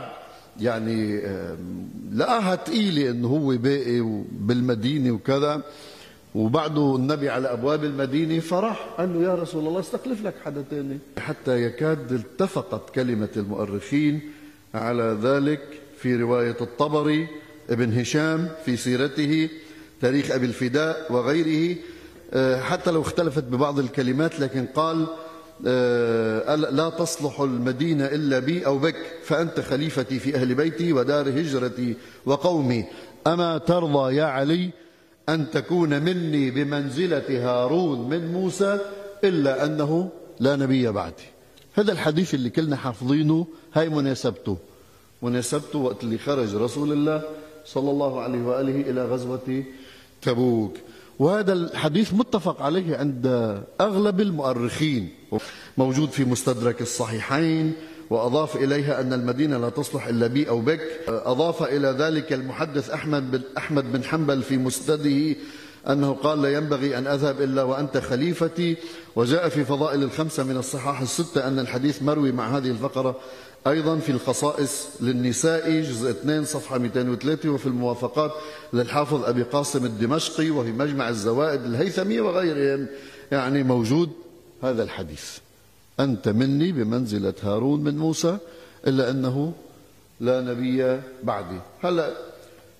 يعني 0.61 1.23
لقاها 2.15 2.57
ثقيله 2.57 3.11
إنه 3.11 3.29
هو 3.29 3.57
باقي 3.57 4.01
بالمدينة 4.33 5.11
وكذا. 5.11 5.63
وبعده 6.35 6.97
النبي 6.97 7.29
على 7.29 7.53
أبواب 7.53 7.85
المدينة 7.85 8.41
فراح 8.41 8.87
قال 8.99 9.15
له 9.15 9.23
يا 9.31 9.35
رسول 9.35 9.67
الله 9.67 9.81
استخلف 9.81 10.25
لك 10.25 10.35
حدا 10.45 10.65
ثاني 10.71 10.99
حتى 11.19 11.63
يكاد 11.63 12.13
اتفقت 12.13 12.91
كلمة 12.95 13.29
المؤرخين 13.37 14.21
على 14.75 15.19
ذلك 15.23 15.61
في 15.99 16.17
رواية 16.17 16.57
الطبري. 16.61 17.29
ابن 17.73 18.01
هشام 18.01 18.49
في 18.65 18.77
سيرته 18.77 19.49
تاريخ 20.01 20.31
أبي 20.31 20.47
الفداء 20.47 21.13
وغيره. 21.13 21.77
آه، 22.35 22.61
حتى 22.61 22.91
لو 22.91 23.03
اختلفت 23.03 23.45
ببعض 23.45 23.79
الكلمات 23.79 24.41
لكن 24.41 24.67
قال 24.67 25.07
آه، 25.67 26.55
لا 26.55 26.91
تصلح 26.91 27.41
المدينة 27.41 28.05
إلا 28.07 28.39
بي 28.39 28.67
أو 28.67 28.79
بك 28.79 28.97
فأنت 29.25 29.61
خليفتي 29.61 30.19
في 30.19 30.35
أهل 30.35 30.55
بيتي 30.55 30.93
ودار 30.93 31.29
هجرتي 31.29 31.97
وقومي. 32.27 32.85
أما 33.27 33.59
ترضى 33.59 34.17
يا 34.17 34.25
علي 34.25 34.71
أن 35.29 35.51
تكون 35.51 36.03
مني 36.03 36.51
بمنزلة 36.51 37.25
هارون 37.29 38.09
من 38.09 38.33
موسى 38.33 38.79
إلا 39.25 39.65
أنه 39.65 40.11
لا 40.41 40.57
نبي 40.57 40.91
بعدي. 40.91 41.25
هذا 41.75 41.93
الحديث 41.93 42.35
اللي 42.35 42.51
كلنا 42.51 42.77
حافظينه 42.77 43.47
هاي 43.75 43.89
مناسبته. 43.89 44.57
مناسبته 45.23 45.79
وقت 45.79 46.05
اللي 46.05 46.19
خرج 46.19 46.55
رسول 46.55 46.93
الله 46.93 47.23
صلى 47.67 47.91
الله 47.91 48.21
عليه 48.21 48.43
وآله 48.43 48.91
إلى 48.91 49.05
غزوة 49.05 49.65
تبوك. 50.23 50.75
وهذا 51.19 51.53
الحديث 51.53 52.15
متفق 52.15 52.63
عليه 52.63 52.97
عند 52.97 53.27
أغلب 53.81 54.21
المؤرخين 54.21 55.09
موجود 55.79 56.11
في 56.11 56.25
مستدرك 56.25 56.83
الصحيحين 56.83 57.73
وأضاف 58.11 58.57
إليها 58.57 59.01
أن 59.01 59.13
المدينة 59.13 59.59
لا 59.59 59.69
تصلح 59.69 60.07
إلا 60.07 60.27
بي 60.27 60.49
أو 60.49 60.61
بك. 60.61 60.81
أضاف 61.09 61.63
إلى 61.63 61.89
ذلك 61.89 62.33
المحدث 62.33 62.91
أحمد 62.91 63.31
بن, 63.31 63.41
أحمد 63.59 63.93
بن 63.93 64.05
حنبل 64.05 64.43
في 64.43 64.57
مسنده 64.59 65.37
أنه 65.89 66.13
قال 66.13 66.43
لا 66.43 66.53
ينبغي 66.53 66.99
أن 66.99 67.07
أذهب 67.07 67.41
إلا 67.43 67.63
وأنت 67.63 67.99
خليفتي. 67.99 68.77
وجاء 69.17 69.49
في 69.49 69.65
فضائل 69.65 70.03
الخمسة 70.03 70.45
من 70.45 70.57
الصحاح 70.57 71.01
الستة 71.01 71.49
أن 71.49 71.59
الحديث 71.59 72.03
مروي 72.03 72.33
مع 72.33 72.57
هذه 72.57 72.71
الفقرة 72.71 73.17
أيضا 73.67 73.99
في 73.99 74.13
الخصائص 74.13 74.89
للنساء 75.01 75.81
جزء 75.81 76.11
2 76.11 76.45
صفحة 76.45 76.79
203 76.79 77.51
وفي 77.51 77.67
الموافقات 77.67 78.33
للحافظ 78.73 79.25
أبي 79.25 79.43
قاسم 79.43 79.85
الدمشقي 79.85 80.51
وفي 80.51 80.73
مجمع 80.73 81.09
الزوائد 81.09 81.65
الهيثمي 81.65 82.21
وغيرهم. 82.21 82.87
يعني 83.33 83.63
موجود 83.63 84.11
هذا 84.63 84.83
الحديث. 84.83 85.39
أنت 86.01 86.29
مني 86.29 86.73
بمنزلة 86.73 87.35
هارون 87.43 87.85
من 87.85 87.99
موسى 87.99 88.39
إلا 88.87 89.11
أنه 89.11 89.53
لا 90.21 90.41
نبي 90.41 91.01
بعدي. 91.23 91.59
هلأ 91.83 92.11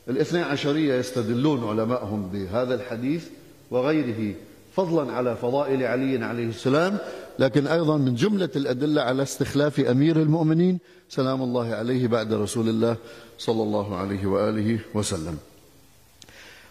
الاثنى 0.09 0.43
عشرية 0.43 0.95
يستدلون 0.95 1.69
علماءهم 1.69 2.29
بهذا 2.33 2.75
الحديث 2.75 3.25
وغيره 3.71 4.35
فضلا 4.77 5.13
على 5.13 5.37
فضائل 5.37 5.83
علي 5.83 6.25
عليه 6.25 6.49
السلام. 6.49 6.99
لكن 7.39 7.67
أيضا 7.67 7.97
من 7.97 8.15
جملة 8.15 8.51
الأدلة 8.57 9.03
على 9.03 9.23
استخلاف 9.23 9.81
أمير 9.81 10.17
المؤمنين 10.17 10.79
سلام 11.09 11.43
الله 11.43 11.75
عليه 11.75 12.09
بعد 12.09 12.33
رسول 12.33 12.69
الله 12.69 12.97
صلى 13.39 13.63
الله 13.63 13.97
عليه 13.97 14.27
وآله 14.27 14.79
وسلم. 14.95 15.39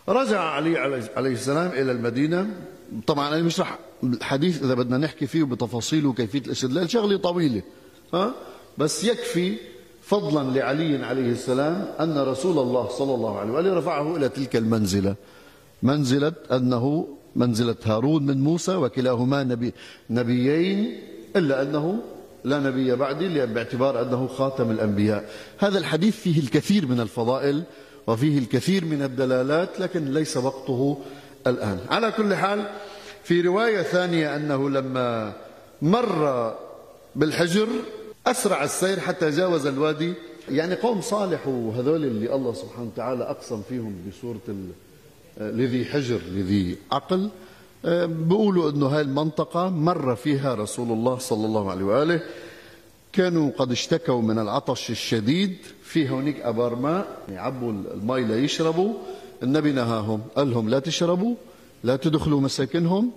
رجع 0.09 0.39
علي 0.39 0.77
عليه 1.15 1.33
السلام 1.33 1.71
إلى 1.71 1.91
المدينة. 1.91 2.49
طبعا 3.07 3.27
أنا 3.27 3.43
مش 3.43 3.59
رح 3.59 3.79
الحديث 4.03 4.63
إذا 4.63 4.73
بدنا 4.73 4.97
نحكي 4.97 5.27
فيه 5.27 5.43
بتفاصيله 5.43 6.09
وكيفية 6.09 6.39
الاستدلال 6.39 6.89
شغلة 6.89 7.17
طويلة 7.17 7.61
ها؟ 8.13 8.33
بس 8.77 9.03
يكفي 9.03 9.55
فضلا 10.01 10.59
لعلي 10.59 11.05
عليه 11.05 11.31
السلام 11.31 11.93
أن 11.99 12.17
رسول 12.17 12.59
الله 12.59 12.89
صلى 12.89 13.15
الله 13.15 13.39
عليه 13.39 13.51
وآله 13.51 13.73
رفعه 13.73 14.17
إلى 14.17 14.29
تلك 14.29 14.55
المنزلة. 14.55 15.15
منزلة 15.83 16.33
أنه 16.51 17.07
منزلة 17.35 17.75
هارون 17.83 18.25
من 18.25 18.41
موسى 18.41 18.75
وكلاهما 18.75 19.43
نبي 19.43 19.73
نبيين 20.09 20.99
إلا 21.35 21.61
أنه 21.61 21.99
لا 22.43 22.59
نبي 22.59 22.95
بعدي 22.95 23.45
باعتبار 23.45 24.01
أنه 24.01 24.27
خاتم 24.27 24.71
الأنبياء. 24.71 25.29
هذا 25.59 25.77
الحديث 25.77 26.15
فيه 26.15 26.39
الكثير 26.39 26.85
من 26.85 26.99
الفضائل 26.99 27.63
وفيه 28.07 28.37
الكثير 28.37 28.85
من 28.85 29.01
الدلالات 29.01 29.79
لكن 29.79 30.05
ليس 30.05 30.37
وقته 30.37 30.97
الآن. 31.47 31.79
على 31.89 32.11
كل 32.11 32.35
حال 32.35 32.65
في 33.23 33.41
رواية 33.41 33.81
ثانية 33.81 34.35
أنه 34.35 34.69
لما 34.69 35.33
مر 35.81 36.53
بالحجر 37.15 37.67
أسرع 38.27 38.63
السير 38.63 38.99
حتى 38.99 39.29
جاوز 39.29 39.65
الوادي. 39.65 40.13
يعني 40.51 40.75
قوم 40.75 41.01
صالح 41.01 41.47
وهذول 41.47 42.05
اللي 42.05 42.35
الله 42.35 42.53
سبحانه 42.53 42.89
وتعالى 42.93 43.23
أقسم 43.23 43.61
فيهم 43.69 43.95
بسورة 44.09 44.55
لذي 45.37 45.85
حجر 45.85 46.19
لذي 46.31 46.77
عقل 46.91 47.29
بيقولوا 47.85 48.69
إنه 48.69 48.87
هاي 48.87 49.01
المنطقة 49.01 49.69
مر 49.69 50.15
فيها 50.15 50.55
رسول 50.55 50.91
الله 50.91 51.17
صلى 51.17 51.45
الله 51.45 51.71
عليه 51.71 51.85
وآله. 51.85 52.21
كانوا 53.13 53.51
قد 53.57 53.71
اشتكوا 53.71 54.21
من 54.21 54.39
العطش 54.39 54.89
الشديد 54.89 55.57
في 55.83 56.09
هونيك 56.09 56.39
أبار 56.39 56.75
ماء 56.75 57.17
يعبوا 57.29 57.71
المي 57.71 58.23
ليشربوا. 58.23 58.93
النبي 59.43 59.71
نهاهم 59.71 60.21
قال 60.35 60.51
لهم 60.51 60.69
لا 60.69 60.79
تشربوا 60.79 61.35
لا 61.83 61.95
تدخلوا 61.95 62.41
مساكنهم 62.41 63.11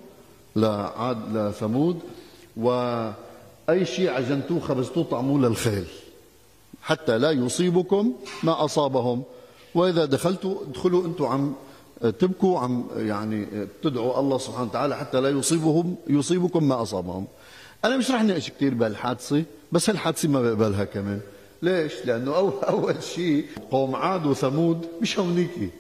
لا 0.56 0.73
عاد 0.73 1.35
لا 1.35 1.50
ثمود. 1.50 1.99
وأي 2.56 3.85
شيء 3.85 4.11
عجنتوه 4.11 4.61
خبزتوه 4.61 5.04
طعموه 5.04 5.40
للخيل. 5.40 5.85
حتى 6.83 7.18
لا 7.18 7.30
يصيبكم 7.30 8.12
ما 8.42 8.64
أصابهم. 8.64 9.23
وإذا 9.75 10.04
دخلتوا 10.04 10.54
ادخلوا 10.71 11.06
أنتم 11.06 11.25
عم 11.25 11.54
تبكوا 12.00 12.58
عم 12.58 12.84
يعني 12.96 13.46
تدعوا 13.82 14.20
الله 14.20 14.38
سبحانه 14.38 14.64
وتعالى 14.64 14.96
حتى 14.96 15.20
لا 15.20 15.28
يصيبهم 15.28 15.96
يصيبكم 16.08 16.68
ما 16.68 16.82
أصابهم. 16.82 17.26
أنا 17.84 17.96
مش 17.96 18.10
رح 18.10 18.22
ناقش 18.22 18.50
كثير 18.50 18.74
بهالحادثة 18.74 19.42
بس 19.72 19.90
هالحادثة 19.90 20.28
ما 20.28 20.42
بقبلها 20.42 20.84
كمان. 20.84 21.20
ليش؟ 21.62 21.92
لأنه 22.04 22.32
أول 22.68 23.02
شيء 23.02 23.44
قوم 23.70 23.94
عاد 23.94 24.26
وثمود 24.26 24.86
مش 25.02 25.18
هونيكي. 25.18 25.70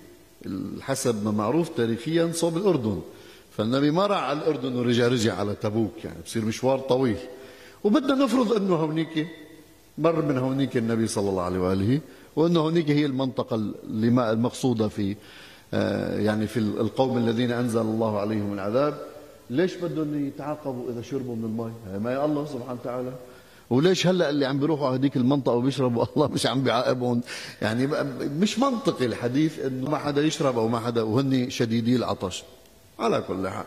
حسب 0.80 1.24
ما 1.24 1.30
معروف 1.30 1.68
تاريخيا 1.68 2.32
صوب 2.34 2.56
الأردن. 2.56 3.00
فالنبي 3.56 3.90
ما 3.90 4.06
راح 4.06 4.22
على 4.22 4.38
الأردن 4.38 4.76
ورجع 4.76 5.08
رجع 5.08 5.34
على 5.34 5.54
تبوك 5.54 6.04
يعني 6.04 6.18
بصير 6.26 6.44
مشوار 6.44 6.78
طويل. 6.78 7.16
وبدنا 7.84 8.14
نفرض 8.14 8.52
إنه 8.52 8.74
هونيك 8.74 9.26
مر 9.98 10.22
من 10.22 10.38
هونيك 10.38 10.76
النبي 10.76 11.06
صلى 11.06 11.30
الله 11.30 11.42
عليه 11.42 11.58
وآله 11.58 12.00
وإنه 12.36 12.60
هونيك 12.60 12.90
هي 12.90 13.06
المنطقة 13.06 13.54
اللي 13.56 14.32
المقصودة 14.32 14.88
في 14.88 15.10
آه، 15.10 15.16
يعني 16.18 16.46
في 16.46 16.56
القوم 16.60 17.18
الذين 17.18 17.52
أنزل 17.52 17.80
الله 17.80 18.18
عليهم 18.18 18.52
العذاب 18.52 18.94
ليش 19.50 19.74
بدهم 19.74 20.26
يتعاقبوا 20.26 20.90
إذا 20.90 21.02
شربوا 21.02 21.36
من 21.36 21.44
المي؟ 21.44 21.98
ما 22.00 22.24
الله 22.24 22.46
سبحانه 22.46 22.78
وتعالى. 22.82 23.12
وليش 23.70 24.06
هلأ 24.06 24.30
اللي 24.30 24.46
عم 24.46 24.58
بيروحوا 24.58 24.86
على 24.86 24.96
هذيك 24.96 25.16
المنطقة 25.16 25.54
وبيشربوا؟ 25.54 26.04
الله 26.16 26.28
مش 26.28 26.46
عم 26.46 26.62
بيعاقبهم. 26.62 27.20
يعني 27.62 27.86
مش 28.40 28.58
منطقي 28.58 29.06
الحديث 29.06 29.58
إنه 29.58 29.90
ما 29.90 29.98
حدا 29.98 30.22
يشرب 30.22 30.58
أو 30.58 30.68
ما 30.68 30.80
حدا 30.80 31.02
وهن 31.02 31.50
شديدي 31.50 31.96
العطش. 31.96 32.44
على 32.98 33.24
كل 33.28 33.48
حال. 33.48 33.64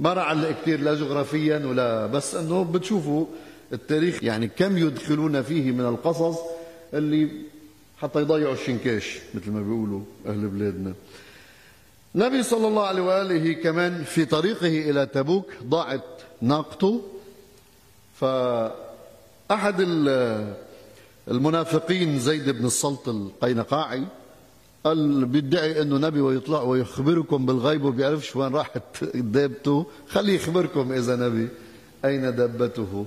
ما 0.00 0.12
راح 0.12 0.24
اعلق 0.24 0.50
كثير 0.62 0.80
لا 0.80 0.94
جغرافيا 0.94 1.66
ولا 1.66 2.06
بس 2.06 2.34
إنه 2.34 2.64
بتشوفوا 2.64 3.26
التاريخ 3.72 4.24
يعني 4.24 4.48
كم 4.48 4.78
يدخلون 4.78 5.42
فيه 5.42 5.72
من 5.72 5.80
القصص 5.86 6.38
اللي 6.94 7.28
حتى 8.02 8.20
يضيعوا 8.20 8.54
الشنكاش 8.54 9.18
مثل 9.34 9.50
ما 9.50 9.62
بيقولوا 9.62 10.00
أهل 10.26 10.48
بلادنا. 10.48 10.94
النبي 12.14 12.42
صلى 12.42 12.68
الله 12.68 12.86
عليه 12.86 13.02
وآله 13.02 13.52
كمان 13.52 14.04
في 14.04 14.24
طريقه 14.24 14.90
إلى 14.90 15.06
تبوك 15.06 15.46
ضاعت 15.64 16.04
ناقته. 16.40 17.02
فأحد 18.20 19.80
المنافقين 21.28 22.18
زيد 22.18 22.50
بن 22.50 22.66
السلط 22.66 23.08
القينقاعي 23.08 24.04
قال 24.84 25.24
بيدعي 25.24 25.82
إنه 25.82 25.96
نبي 25.96 26.20
ويطلع 26.20 26.62
ويخبركم 26.62 27.46
بالغيب 27.46 27.84
وبيعرفش 27.84 28.36
وين 28.36 28.54
راحت 28.54 29.04
دابته. 29.14 29.86
خليه 30.08 30.34
يخبركم 30.34 30.92
إذا 30.92 31.16
نبي 31.16 31.48
أين 32.04 32.36
دابته. 32.36 33.06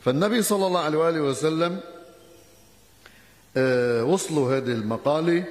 فالنبي 0.00 0.42
صلى 0.42 0.66
الله 0.66 0.80
عليه 0.80 0.98
وآله 0.98 1.20
وسلم 1.20 1.80
وصلوا 4.06 4.56
هذه 4.56 4.72
المقالة. 4.72 5.44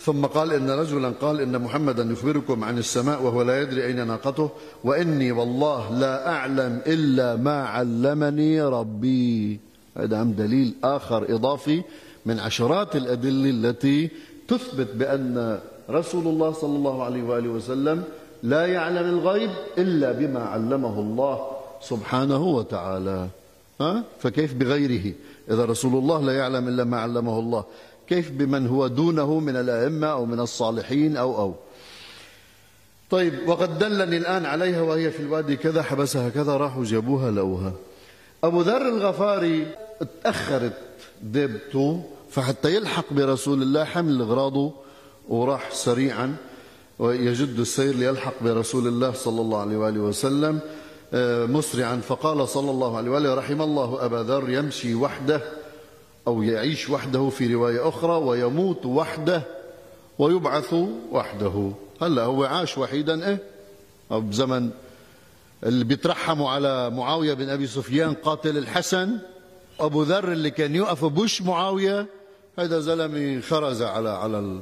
ثم 0.00 0.26
قال 0.26 0.52
إن 0.52 0.70
رجلا 0.70 1.08
قال 1.08 1.40
إن 1.40 1.62
محمدا 1.62 2.02
يخبركم 2.02 2.64
عن 2.64 2.78
السماء 2.78 3.22
وهو 3.22 3.42
لا 3.42 3.62
يدري 3.62 3.86
أين 3.86 4.06
ناقته. 4.06 4.50
وإني 4.84 5.32
والله 5.32 5.98
لا 5.98 6.28
أعلم 6.28 6.80
إلا 6.86 7.36
ما 7.36 7.64
علمني 7.64 8.62
ربي. 8.62 9.60
هذا 9.96 10.16
عم 10.18 10.32
دليل 10.32 10.74
آخر 10.84 11.34
إضافي 11.34 11.82
من 12.26 12.38
عشرات 12.38 12.96
الأدلة 12.96 13.50
التي 13.50 14.10
تثبت 14.48 14.88
بأن 14.94 15.58
رسول 15.90 16.26
الله 16.26 16.52
صلى 16.52 16.76
الله 16.76 17.02
عليه 17.04 17.22
وآله 17.22 17.48
وسلم 17.48 18.02
لا 18.42 18.66
يعلم 18.66 19.18
الغيب 19.18 19.50
إلا 19.78 20.12
بما 20.12 20.40
علمه 20.40 21.00
الله 21.00 21.46
سبحانه 21.80 22.42
وتعالى. 22.46 23.28
ها؟ 23.80 24.04
فكيف 24.20 24.54
بغيره؟ 24.54 25.12
إذا 25.50 25.64
رسول 25.64 25.94
الله 25.94 26.20
لا 26.20 26.32
يعلم 26.32 26.68
إلا 26.68 26.84
ما 26.84 27.00
علمه 27.00 27.38
الله. 27.38 27.64
كيف 28.08 28.30
بمن 28.30 28.66
هو 28.66 28.86
دونه 28.86 29.40
من 29.40 29.56
الأئمة 29.56 30.06
أو 30.06 30.26
من 30.26 30.40
الصالحين 30.40 31.16
أو 31.16 31.38
أو. 31.38 31.54
طيب 33.10 33.48
وقد 33.48 33.78
دلني 33.78 34.16
الآن 34.16 34.46
عليها 34.46 34.82
وهي 34.82 35.10
في 35.10 35.20
الوادي 35.20 35.56
كذا 35.56 35.82
حبسها 35.82 36.28
كذا 36.28 36.56
راحوا 36.56 36.84
جابوها 36.84 37.30
لقوها. 37.30 37.72
أبو 38.44 38.60
ذر 38.60 38.88
الغفاري 38.88 39.66
تأخرت 40.24 40.78
ديبته 41.22 42.02
فحتى 42.30 42.74
يلحق 42.74 43.04
برسول 43.10 43.62
الله 43.62 43.84
حمل 43.84 44.20
أغراضه 44.20 44.72
وراح 45.28 45.70
سريعا 45.74 46.36
ويجد 46.98 47.58
السير 47.58 47.94
ليلحق 47.94 48.34
برسول 48.42 48.86
الله 48.86 49.12
صلى 49.12 49.40
الله 49.40 49.60
عليه 49.60 49.76
وآله 49.76 50.00
وسلم. 50.00 50.60
مسرعا. 51.12 51.96
فقال 51.96 52.48
صلى 52.48 52.70
الله 52.70 52.96
عليه 52.96 53.10
وآله 53.10 53.34
رحم 53.34 53.62
الله 53.62 54.04
أبا 54.04 54.16
ذر 54.16 54.50
يمشي 54.50 54.94
وحده 54.94 55.40
أو 56.26 56.42
يعيش 56.42 56.90
وحده 56.90 57.28
في 57.28 57.54
رواية 57.54 57.88
أخرى 57.88 58.12
ويموت 58.12 58.86
وحده 58.86 59.42
ويبعث 60.18 60.74
وحده. 61.12 61.70
هلا 62.02 62.22
هو 62.22 62.44
عاش 62.44 62.78
وحيدا 62.78 63.28
إيه؟ 63.28 63.38
أو 64.12 64.20
بزمن 64.20 64.70
اللي 65.64 65.84
بيترحموا 65.84 66.50
على 66.50 66.90
معاوية 66.90 67.34
بن 67.34 67.48
أبي 67.48 67.66
سفيان 67.66 68.14
قاتل 68.14 68.58
الحسن. 68.58 69.18
أبو 69.80 70.02
ذر 70.02 70.32
اللي 70.32 70.50
كان 70.50 70.74
يقف 70.74 71.04
بوش 71.04 71.42
معاوية 71.42 72.06
هذا 72.58 72.80
زلمة 72.80 73.40
خرز 73.40 73.82
على 73.82 74.08
على 74.08 74.38
ال... 74.38 74.60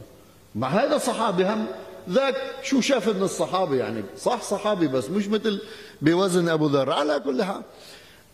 مع 0.55 0.69
هذا 0.69 0.99
صحابي 0.99 1.45
هم 1.45 1.67
ذاك 2.11 2.37
شو 2.63 2.81
شاف 2.81 3.09
من 3.09 3.23
الصحابه 3.23 3.77
يعني؟ 3.77 4.03
صح 4.19 4.43
صحابي 4.43 4.89
بس 4.89 5.11
مش 5.11 5.29
مثل 5.29 5.61
بوزن 6.03 6.49
أبو 6.49 6.67
ذر. 6.67 6.91
على 6.93 7.21
كل 7.21 7.43
حال 7.43 7.63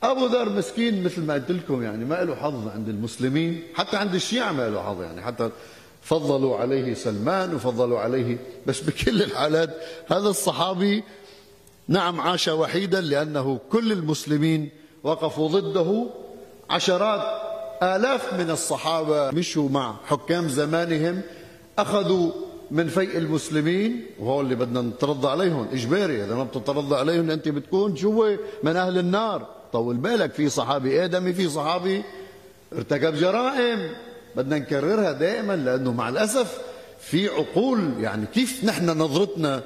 أبو 0.02 0.26
ذر 0.26 0.48
مسكين 0.48 1.04
مثل 1.04 1.20
ما 1.22 1.34
قلت 1.34 1.50
لكم 1.50 1.82
يعني 1.82 2.04
ما 2.04 2.24
له 2.24 2.34
حظ 2.34 2.68
عند 2.68 2.88
المسلمين 2.88 3.62
حتى 3.74 3.96
عند 3.96 4.14
الشيعة 4.14 4.52
ما 4.52 4.68
له 4.68 4.82
حظ 4.82 5.02
يعني. 5.02 5.22
حتى 5.22 5.50
فضلوا 6.02 6.56
عليه 6.56 6.94
سلمان 6.94 7.54
وفضلوا 7.54 7.98
عليه 7.98 8.38
بس 8.66 8.80
بكل 8.80 9.22
الحالات 9.22 9.76
هذا 10.10 10.28
الصحابي 10.28 11.04
نعم 11.88 12.20
عاش 12.20 12.48
وحيدا 12.48 13.00
لأنه 13.00 13.58
كل 13.72 13.92
المسلمين 13.92 14.70
وقفوا 15.02 15.48
ضده. 15.48 16.06
عشرات 16.70 17.50
آلاف 17.82 18.34
من 18.34 18.50
الصحابة 18.50 19.30
مشوا 19.30 19.68
مع 19.68 19.96
حكام 20.06 20.48
زمانهم 20.48 21.22
أخذوا 21.78 22.32
من 22.70 22.88
فيء 22.88 23.18
المسلمين 23.18 24.06
وهو 24.18 24.40
اللي 24.40 24.54
بدنا 24.54 24.80
نترضى 24.80 25.28
عليهم 25.28 25.68
إجباري 25.72 26.24
إذا 26.24 26.34
ما 26.34 26.44
بتترضى 26.44 26.96
عليهم 26.96 27.30
أنت 27.30 27.48
بتكون 27.48 27.96
شو 27.96 28.36
من 28.62 28.76
أهل 28.76 28.98
النار. 28.98 29.46
طول 29.72 29.96
بالك 29.96 30.32
في 30.32 30.48
صحابي 30.48 31.04
آدمي 31.04 31.32
في 31.32 31.48
صحابي 31.48 32.02
ارتكب 32.72 33.14
جرائم. 33.14 33.90
بدنا 34.36 34.58
نكررها 34.58 35.12
دائما 35.12 35.56
لأنه 35.56 35.92
مع 35.92 36.08
الأسف 36.08 36.58
في 37.00 37.28
عقول 37.28 37.92
يعني 38.00 38.26
كيف 38.34 38.64
نحن 38.64 38.90
نظرتنا 38.90 39.62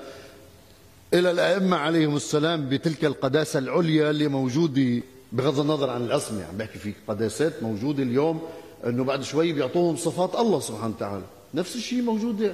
إلى 1.15 1.31
الأئمة 1.31 1.77
عليهم 1.77 2.17
السلام 2.17 2.69
بتلك 2.69 3.05
القداسة 3.05 3.59
العليا 3.59 4.11
اللي 4.11 4.29
موجودة 4.29 5.03
بغض 5.33 5.61
النظر 5.61 5.91
عن 5.91 6.03
عم 6.13 6.39
يعني 6.39 6.59
بحكي 6.59 6.79
في 6.79 6.93
قداسات 7.09 7.63
موجودة 7.63 8.03
اليوم 8.03 8.43
إنه 8.87 9.05
بعد 9.05 9.23
شوي 9.23 9.53
بيعطوهم 9.53 9.97
صفات 9.97 10.35
الله 10.35 10.61
سبحانه 10.61 10.95
وتعالى. 10.97 11.25
نفس 11.55 11.77
الشيء 11.77 12.03
موجود 12.03 12.53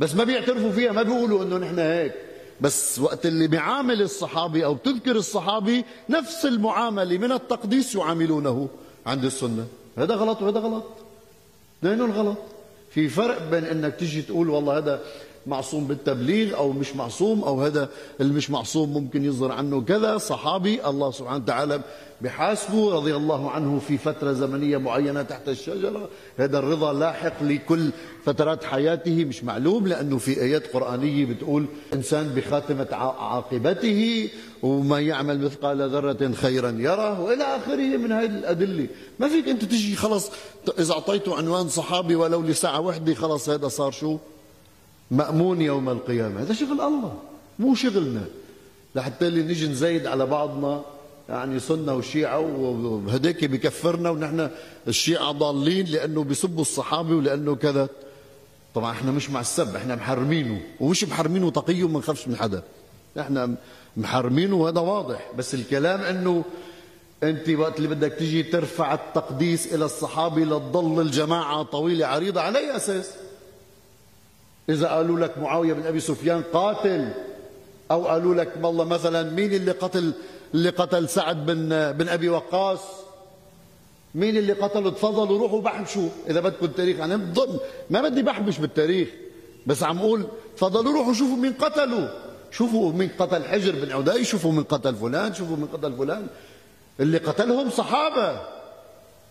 بس 0.00 0.14
ما 0.14 0.24
بيعترفوا 0.24 0.72
فيها 0.72 0.92
ما 0.92 1.02
بيقولوا 1.02 1.44
إنه 1.44 1.58
نحن 1.58 1.78
هيك. 1.78 2.14
بس 2.60 2.98
وقت 2.98 3.26
اللي 3.26 3.46
بيعامل 3.46 4.02
الصحابي 4.02 4.64
أو 4.64 4.74
بتذكر 4.74 5.16
الصحابي 5.16 5.84
نفس 6.08 6.46
المعاملة 6.46 7.18
من 7.18 7.32
التقديس 7.32 7.94
يعاملونه 7.94 8.68
عند 9.06 9.24
السنة. 9.24 9.66
هذا 9.98 10.14
غلط 10.14 10.42
وهذا 10.42 10.60
غلط. 10.60 10.84
اثنينهم 11.80 12.12
غلط 12.12 12.38
في 12.90 13.08
فرق 13.08 13.50
بين 13.50 13.64
إنك 13.64 13.94
تيجي 13.98 14.22
تقول 14.22 14.50
والله 14.50 14.78
هذا 14.78 15.00
معصوم 15.46 15.84
بالتبليغ 15.84 16.56
أو 16.56 16.72
مش 16.72 16.96
معصوم 16.96 17.44
أو 17.44 17.62
هذا 17.62 17.88
اللي 18.20 18.32
مش 18.32 18.50
معصوم 18.50 18.92
ممكن 18.92 19.24
يصدر 19.24 19.52
عنه 19.52 19.80
كذا. 19.80 20.18
صحابي 20.18 20.86
الله 20.86 21.10
سبحانه 21.10 21.42
وتعالى 21.44 21.80
بحاسبه 22.20 22.94
رضي 22.94 23.16
الله 23.16 23.50
عنه 23.50 23.78
في 23.78 23.98
فترة 23.98 24.32
زمنية 24.32 24.76
معينة 24.76 25.22
تحت 25.22 25.48
الشجرة. 25.48 26.08
هذا 26.38 26.58
الرضا 26.58 26.92
لاحق 26.92 27.42
لكل 27.42 27.90
فترات 28.24 28.64
حياته 28.64 29.24
مش 29.24 29.44
معلوم 29.44 29.86
لأنه 29.86 30.18
في 30.18 30.42
آيات 30.42 30.74
قرآنية 30.74 31.26
بتقول 31.26 31.66
إنسان 31.94 32.28
بخاتمة 32.28 32.88
عاقبته 32.92 34.28
وما 34.62 35.00
يعمل 35.00 35.40
مثقال 35.40 35.90
ذرة 35.90 36.32
خيرا 36.32 36.70
يره 36.70 37.20
وإلى 37.20 37.44
آخره 37.44 37.96
من 37.96 38.12
هذه 38.12 38.38
الأدلة. 38.38 38.86
ما 39.18 39.28
فيك 39.28 39.48
أنت 39.48 39.64
تجي 39.64 39.96
خلص 39.96 40.30
إذا 40.78 40.92
أعطيته 40.92 41.36
عنوان 41.36 41.68
صحابي 41.68 42.14
ولو 42.14 42.42
لساعة 42.42 42.80
واحدة 42.80 43.14
خلص 43.14 43.48
هذا 43.48 43.68
صار 43.68 43.90
شو؟ 43.90 44.18
مأمون 45.10 45.60
يوم 45.60 45.88
القيامة. 45.88 46.42
هذا 46.42 46.54
شغل 46.54 46.80
الله 46.80 47.14
مو 47.58 47.74
شغلنا. 47.74 48.24
لحتى 48.94 49.26
اللي 49.26 49.42
نجي 49.42 49.68
نزايد 49.68 50.06
على 50.06 50.26
بعضنا 50.26 50.82
يعني 51.28 51.60
سنة 51.60 51.94
وشيعة 51.94 52.38
وهديك 52.40 53.44
بكفرنا 53.44 54.10
ونحن 54.10 54.50
الشيعة 54.88 55.32
ضالين 55.32 55.86
لأنه 55.86 56.24
بيسبوا 56.24 56.62
الصحابة 56.62 57.14
ولأنه 57.14 57.54
كذا. 57.54 57.88
طبعا 58.74 58.92
إحنا 58.92 59.12
مش 59.12 59.30
مع 59.30 59.40
السب 59.40 59.76
إحنا 59.76 59.96
محرمينه. 59.96 60.60
ومش 60.80 61.04
محرمينه 61.04 61.50
تقي 61.50 61.82
وما 61.82 61.98
نخافش 61.98 62.28
من 62.28 62.36
حدا. 62.36 62.62
إحنا 63.20 63.54
محرمينه 63.96 64.56
وهذا 64.56 64.80
واضح. 64.80 65.30
بس 65.38 65.54
الكلام 65.54 66.00
إنه 66.00 66.44
أنت 67.22 67.48
وقت 67.50 67.76
اللي 67.76 67.88
بدك 67.88 68.12
تيجي 68.12 68.42
ترفع 68.42 68.94
التقديس 68.94 69.74
إلى 69.74 69.84
الصحابة 69.84 70.44
لتضل 70.44 71.00
الجماعة 71.00 71.62
طويلة 71.62 72.06
عريضة 72.06 72.40
على 72.40 72.58
أي 72.58 72.76
أساس؟ 72.76 73.10
إذا 74.68 74.88
قالوا 74.88 75.18
لك 75.18 75.38
معاوية 75.38 75.72
بن 75.72 75.86
أبي 75.86 76.00
سفيان 76.00 76.42
قاتل 76.52 77.12
أو 77.90 78.06
قالوا 78.06 78.34
لك 78.34 78.52
والله 78.62 78.84
مثلا 78.84 79.30
مين 79.30 79.52
اللي 79.52 79.72
قتل 79.72 80.12
اللي 80.54 80.70
قتل 80.70 81.08
سعد 81.08 81.46
بن 81.46 81.92
بن 81.92 82.08
أبي 82.08 82.28
وقاص؟ 82.28 82.80
مين 84.14 84.36
اللي 84.36 84.52
قتله؟ 84.52 84.90
تفضلوا 84.90 85.38
روحوا 85.38 85.60
بحبشوا 85.60 86.08
إذا 86.28 86.40
بدكم 86.40 86.66
التاريخ 86.66 87.00
أنا 87.00 87.14
يعني 87.14 87.58
ما 87.90 88.02
بدي 88.02 88.22
بحبش 88.22 88.58
بالتاريخ 88.58 89.08
بس 89.66 89.82
عم 89.82 89.98
أقول 89.98 90.26
تفضلوا 90.56 90.92
روحوا 90.92 91.12
شوفوا 91.12 91.36
مين 91.36 91.52
قتلوا. 91.52 92.08
شوفوا 92.50 92.92
مين 92.92 93.10
قتل 93.18 93.44
حجر 93.44 93.72
بن 93.84 93.92
عدي 93.92 94.24
شوفوا 94.24 94.52
مين 94.52 94.62
قتل 94.62 94.94
فلان 94.94 95.34
شوفوا 95.34 95.56
مين 95.56 95.66
قتل 95.66 95.96
فلان. 95.96 96.26
اللي 97.00 97.18
قتلهم 97.18 97.70
صحابة. 97.70 98.40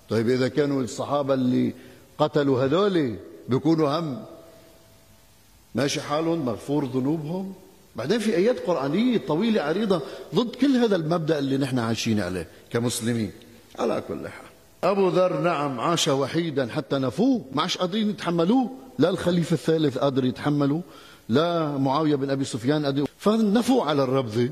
طيب 0.10 0.30
إذا 0.30 0.48
كانوا 0.48 0.82
الصحابة 0.82 1.34
اللي 1.34 1.74
قتلوا 2.18 2.64
هذول 2.64 3.16
بيكونوا 3.50 4.00
هم. 4.00 4.26
ماشي 5.76 6.02
حالهم 6.02 6.46
مغفور 6.46 6.86
ذنوبهم. 6.86 7.54
بعدين 7.96 8.20
في 8.20 8.36
آيات 8.36 8.60
قرآنية 8.60 9.18
طويلة 9.18 9.62
عريضة 9.62 10.02
ضد 10.36 10.56
كل 10.56 10.76
هذا 10.76 10.96
المبدأ 10.96 11.40
اللي 11.40 11.58
نحن 11.58 11.80
عايشين 11.80 12.20
عليه 12.20 12.48
كمسلمين. 12.72 13.32
على 13.80 14.04
كل 14.08 14.28
حال. 14.28 14.46
أبو 14.84 15.10
ذر 15.10 15.40
نعم 15.40 15.80
عاش 15.80 16.08
وحيدا 16.08 16.68
حتى 16.68 16.98
نفوه. 16.98 17.46
ما 17.54 17.62
عادش 17.62 17.78
قادرين 17.78 18.10
يتحملوه. 18.10 18.70
لا 19.00 19.10
الخليفة 19.10 19.54
الثالث 19.54 19.98
قادر 19.98 20.26
يتحمله 20.26 20.82
لا 21.30 21.78
معاوية 21.78 22.16
بن 22.16 22.30
أبي 22.30 22.46
سفيان 22.46 22.86
قادر. 22.86 23.06
فنفوا 23.18 23.84
على 23.84 24.04
الربذه 24.04 24.50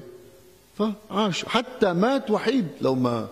فعاش. 0.77 1.45
حتى 1.45 1.93
مات 1.93 2.32
وحيد. 2.32 2.67
لو 2.82 2.95
ما 2.95 3.27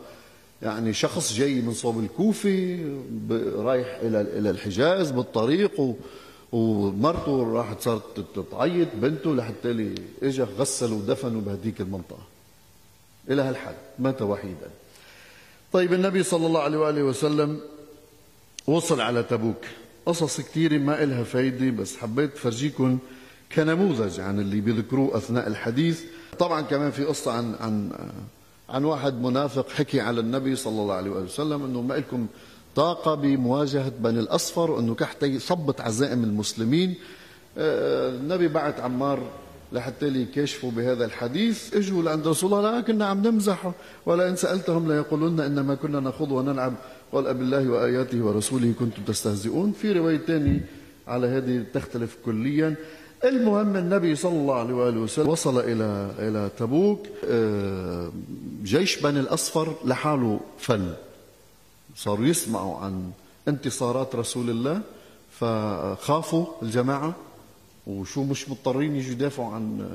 يعني 0.61 0.93
شخص 0.93 1.33
جاي 1.33 1.61
من 1.61 1.73
صوب 1.73 1.99
الكوفة 1.99 2.79
رايح 3.55 3.87
إلى 4.01 4.21
إلى 4.21 4.49
الحجاز 4.49 5.11
بالطريق 5.11 5.95
ومرته 6.51 7.53
راحت 7.53 7.81
صارت 7.81 8.45
تعيط 8.51 8.87
بنته 8.93 9.35
لحتى 9.35 9.95
اجى 10.23 10.43
غسل 10.43 10.93
ودفنوا 10.93 11.41
بهديك 11.41 11.81
المنطقة. 11.81 12.23
إلى 13.29 13.41
هالحد 13.41 13.75
مات 13.99 14.21
وحيدا. 14.21 14.69
طيب 15.73 15.93
النبي 15.93 16.23
صلى 16.23 16.47
الله 16.47 16.61
عليه 16.61 16.77
وآله 16.77 17.03
وسلم 17.03 17.59
وصل 18.67 19.01
على 19.01 19.23
تبوك. 19.23 19.65
قصص 20.05 20.41
كثيرة 20.41 20.77
ما 20.77 21.03
إلها 21.03 21.23
فايدة 21.23 21.69
بس 21.81 21.97
حبيت 21.97 22.37
فرجيكم 22.37 22.97
كنموذج 23.55 24.19
عن 24.19 24.39
اللي 24.39 24.61
بيذكروه 24.61 25.17
أثناء 25.17 25.47
الحديث. 25.47 26.03
طبعا 26.39 26.61
كمان 26.61 26.91
في 26.91 27.03
قصة 27.03 27.31
عن 27.31 27.55
عن 27.59 27.91
عن 28.69 28.83
واحد 28.83 29.21
منافق 29.21 29.69
حكي 29.69 30.01
على 30.01 30.19
النبي 30.19 30.55
صلى 30.55 30.81
الله 30.81 30.93
عليه 30.93 31.09
وسلم 31.09 31.63
إنه 31.63 31.81
ما 31.81 31.93
لكم 31.93 32.27
طاقه 32.75 33.15
بمواجهة 33.15 33.91
بني 33.99 34.19
الأصفر 34.19 34.71
وأنه 34.71 34.95
كحتى 34.95 35.25
يثبط 35.25 35.81
عزائم 35.81 36.23
المسلمين. 36.23 36.93
آه، 37.57 38.09
النبي 38.09 38.47
بعت 38.47 38.79
عمار 38.79 39.19
لحتى 39.71 40.07
يكشفوا 40.07 40.71
بهذا 40.71 41.05
الحديث. 41.05 41.75
اجوا 41.75 42.03
لعند 42.03 42.27
رسول 42.27 42.53
الله 42.53 42.71
لا 42.71 42.81
كنا 42.81 43.05
عم 43.05 43.27
نمزح 43.27 43.71
ولا 44.05 44.29
ان 44.29 44.35
سألتهم 44.35 44.91
ليقولون 44.91 45.39
إنما 45.39 45.75
كنا 45.75 45.99
نخوض 45.99 46.31
ونلعب. 46.31 46.73
قال 47.13 47.33
بالله 47.33 47.69
وآياته 47.69 48.23
ورسوله 48.23 48.73
كنتم 48.79 49.03
تستهزئون. 49.03 49.71
في 49.71 49.91
رواية 49.91 50.17
ثانية 50.17 50.65
على 51.07 51.27
هذه 51.27 51.63
تختلف 51.73 52.17
كليا. 52.25 52.75
المهم 53.23 53.75
النبي 53.75 54.15
صلى 54.15 54.37
الله 54.37 54.55
عليه 54.55 54.73
وآله 54.73 54.99
وسلم 54.99 55.27
وصل 55.29 55.59
إلى 55.59 56.11
إلى 56.19 56.49
تبوك. 56.57 57.07
آه، 57.29 58.11
جيش 58.63 59.01
بني 59.01 59.19
الأصفر 59.19 59.75
لحاله 59.85 60.39
فل 60.59 60.93
صاروا 61.95 62.25
يسمعوا 62.25 62.77
عن 62.77 63.11
انتصارات 63.47 64.15
رسول 64.15 64.49
الله 64.49 64.81
فخافوا 65.31 66.45
الجماعة. 66.61 67.15
وشو 67.87 68.23
مش 68.23 68.49
مضطرين 68.49 68.95
يجوا 68.95 69.11
يدافعوا 69.11 69.53
عن 69.53 69.89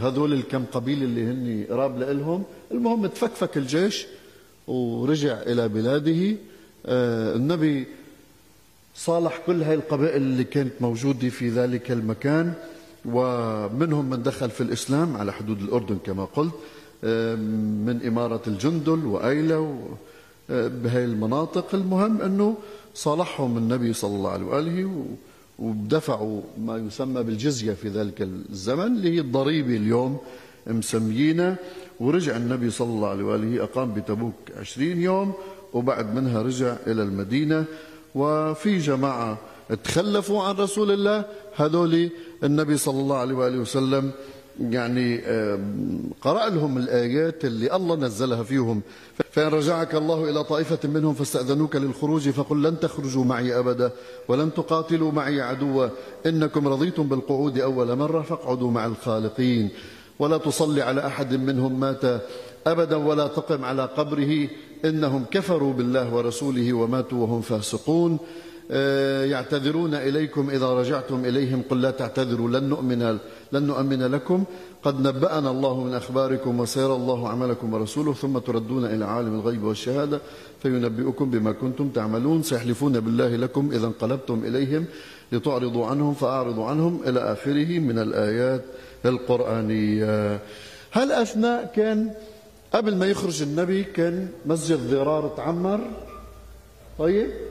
هذول 0.00 0.32
الكم 0.32 0.64
قبيله 0.72 1.04
اللي 1.04 1.24
هن 1.24 1.66
قراب 1.70 1.98
لهم 1.98 2.44
المهم 2.70 3.06
تفكفك 3.06 3.56
الجيش 3.56 4.06
ورجع 4.66 5.42
إلى 5.42 5.68
بلاده. 5.68 6.36
النبي 7.36 7.86
صالح 8.94 9.38
كل 9.46 9.62
هاي 9.62 9.74
القبائل 9.74 10.22
اللي 10.22 10.44
كانت 10.44 10.72
موجودة 10.80 11.28
في 11.28 11.48
ذلك 11.48 11.90
المكان 11.90 12.54
ومنهم 13.04 14.10
من 14.10 14.22
دخل 14.22 14.50
في 14.50 14.60
الإسلام 14.60 15.16
على 15.16 15.32
حدود 15.32 15.60
الأردن 15.62 15.98
كما 16.06 16.24
قلت 16.24 16.54
من 17.88 18.00
إمارة 18.06 18.42
الجندل 18.46 19.06
وأيلة 19.06 19.88
بهاي 20.48 21.04
المناطق 21.04 21.74
المهم 21.74 22.22
أنه 22.22 22.56
صالحهم 22.94 23.56
النبي 23.56 23.92
صلى 23.92 24.16
الله 24.16 24.30
عليه 24.30 24.44
وآله 24.46 25.04
ودفعوا 25.58 26.40
ما 26.58 26.76
يسمى 26.76 27.22
بالجزية 27.22 27.72
في 27.72 27.88
ذلك 27.88 28.22
الزمن 28.22 28.86
اللي 28.86 29.14
هي 29.14 29.20
الضريبة 29.20 29.76
اليوم 29.76 30.18
مسميينها. 30.66 31.56
ورجع 32.00 32.36
النبي 32.36 32.70
صلى 32.70 32.88
الله 32.88 33.08
عليه 33.08 33.24
وآله 33.24 33.64
أقام 33.64 33.94
بتبوك 33.94 34.34
عشرين 34.56 35.02
يوم 35.02 35.32
وبعد 35.72 36.14
منها 36.14 36.42
رجع 36.42 36.76
إلى 36.86 37.02
المدينة. 37.02 37.64
وفي 38.14 38.78
جماعة 38.78 39.38
تخلفوا 39.84 40.42
عن 40.42 40.54
رسول 40.54 40.90
الله 40.90 41.24
هذول 41.56 42.10
النبي 42.44 42.76
صلى 42.76 43.00
الله 43.00 43.16
عليه 43.16 43.34
وآله 43.34 43.58
وسلم 43.58 44.10
يعني 44.60 45.18
قرأ 46.20 46.48
لهم 46.48 46.78
الآيات 46.78 47.44
اللي 47.44 47.76
الله 47.76 47.96
نزلها 47.96 48.42
فيهم. 48.42 48.80
فإن 49.30 49.48
رجعك 49.48 49.94
الله 49.94 50.30
إلى 50.30 50.44
طائفة 50.44 50.88
منهم 50.88 51.14
فاستأذنوك 51.14 51.76
للخروج 51.76 52.28
فقل 52.28 52.62
لن 52.62 52.80
تخرجوا 52.80 53.24
معي 53.24 53.58
أبدا 53.58 53.92
ولن 54.28 54.54
تقاتلوا 54.54 55.12
معي 55.12 55.40
عدوا. 55.40 55.88
إنكم 56.26 56.68
رضيتم 56.68 57.08
بالقعود 57.08 57.58
أول 57.58 57.96
مرة 57.96 58.22
فاقعدوا 58.22 58.70
مع 58.70 58.86
الخالقين. 58.86 59.70
ولا 60.18 60.38
تصلي 60.38 60.82
على 60.82 61.06
أحد 61.06 61.34
منهم 61.34 61.80
مات 61.80 62.22
أبدا 62.66 62.96
ولا 62.96 63.26
تقم 63.26 63.64
على 63.64 63.84
قبره. 63.96 64.48
إنهم 64.84 65.24
كفروا 65.30 65.72
بالله 65.72 66.14
ورسوله 66.14 66.72
وماتوا 66.72 67.18
وهم 67.18 67.40
فاسقون. 67.40 68.18
يعتذرون 69.30 69.94
إليكم 69.94 70.50
إذا 70.50 70.66
رجعتم 70.66 71.24
إليهم. 71.24 71.62
قل 71.70 71.80
لا 71.80 71.90
تعتذروا 71.90 72.48
لن 72.48 72.64
نؤمن 72.68 73.18
لن 73.52 73.62
نؤمن 73.62 74.02
لكم. 74.02 74.44
قد 74.82 75.00
نبأنا 75.00 75.50
الله 75.50 75.84
من 75.84 75.94
أخباركم 75.94 76.60
وسيرى 76.60 76.94
الله 76.94 77.28
عملكم 77.28 77.74
ورسوله 77.74 78.14
ثم 78.14 78.38
تردون 78.38 78.84
إلى 78.84 79.04
عالم 79.04 79.34
الغيب 79.34 79.64
والشهادة 79.64 80.20
فينبئكم 80.62 81.30
بما 81.30 81.52
كنتم 81.52 81.88
تعملون. 81.88 82.42
سيحلفون 82.42 83.00
بالله 83.00 83.36
لكم 83.36 83.70
إذا 83.72 83.86
انقلبتم 83.86 84.42
إليهم 84.44 84.84
لتعرضوا 85.32 85.86
عنهم 85.86 86.14
فأعرضوا 86.14 86.64
عنهم 86.64 87.00
إلى 87.06 87.20
آخره 87.32 87.78
من 87.78 87.98
الآيات 87.98 88.64
القرآنية. 89.04 90.40
هل 90.90 91.12
أثناء 91.12 91.72
كان 91.76 92.10
قبل 92.72 92.96
ما 92.96 93.06
يخرج 93.06 93.42
النبي 93.42 93.84
كان 93.84 94.28
مسجد 94.46 94.90
ضرار 94.90 95.28
تعمر؟ 95.36 95.80
طيب. 96.98 97.47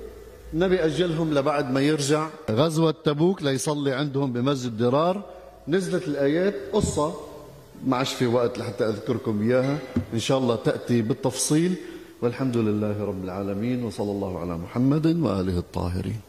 النبي 0.53 0.85
أجلهم 0.85 1.33
لبعد 1.33 1.71
ما 1.71 1.81
يرجع. 1.81 2.29
غزوة 2.51 2.95
تبوك 3.03 3.43
ليصلي 3.43 3.93
عندهم 3.93 4.33
بمسجد 4.33 4.77
ضرار 4.77 5.23
نزلت 5.67 6.07
الآيات 6.07 6.55
قصة. 6.73 7.13
ما 7.85 7.97
عادش 7.97 8.13
في 8.13 8.27
وقت 8.27 8.57
لحتى 8.57 8.85
أذكركم 8.85 9.41
إياها. 9.41 9.77
إن 10.13 10.19
شاء 10.19 10.37
الله 10.37 10.55
تأتي 10.55 11.01
بالتفصيل. 11.01 11.75
والحمد 12.21 12.57
لله 12.57 13.05
رب 13.05 13.23
العالمين. 13.23 13.83
وصلى 13.83 14.11
الله 14.11 14.39
على 14.39 14.57
محمد 14.57 15.05
وآله 15.05 15.57
الطاهرين. 15.57 16.19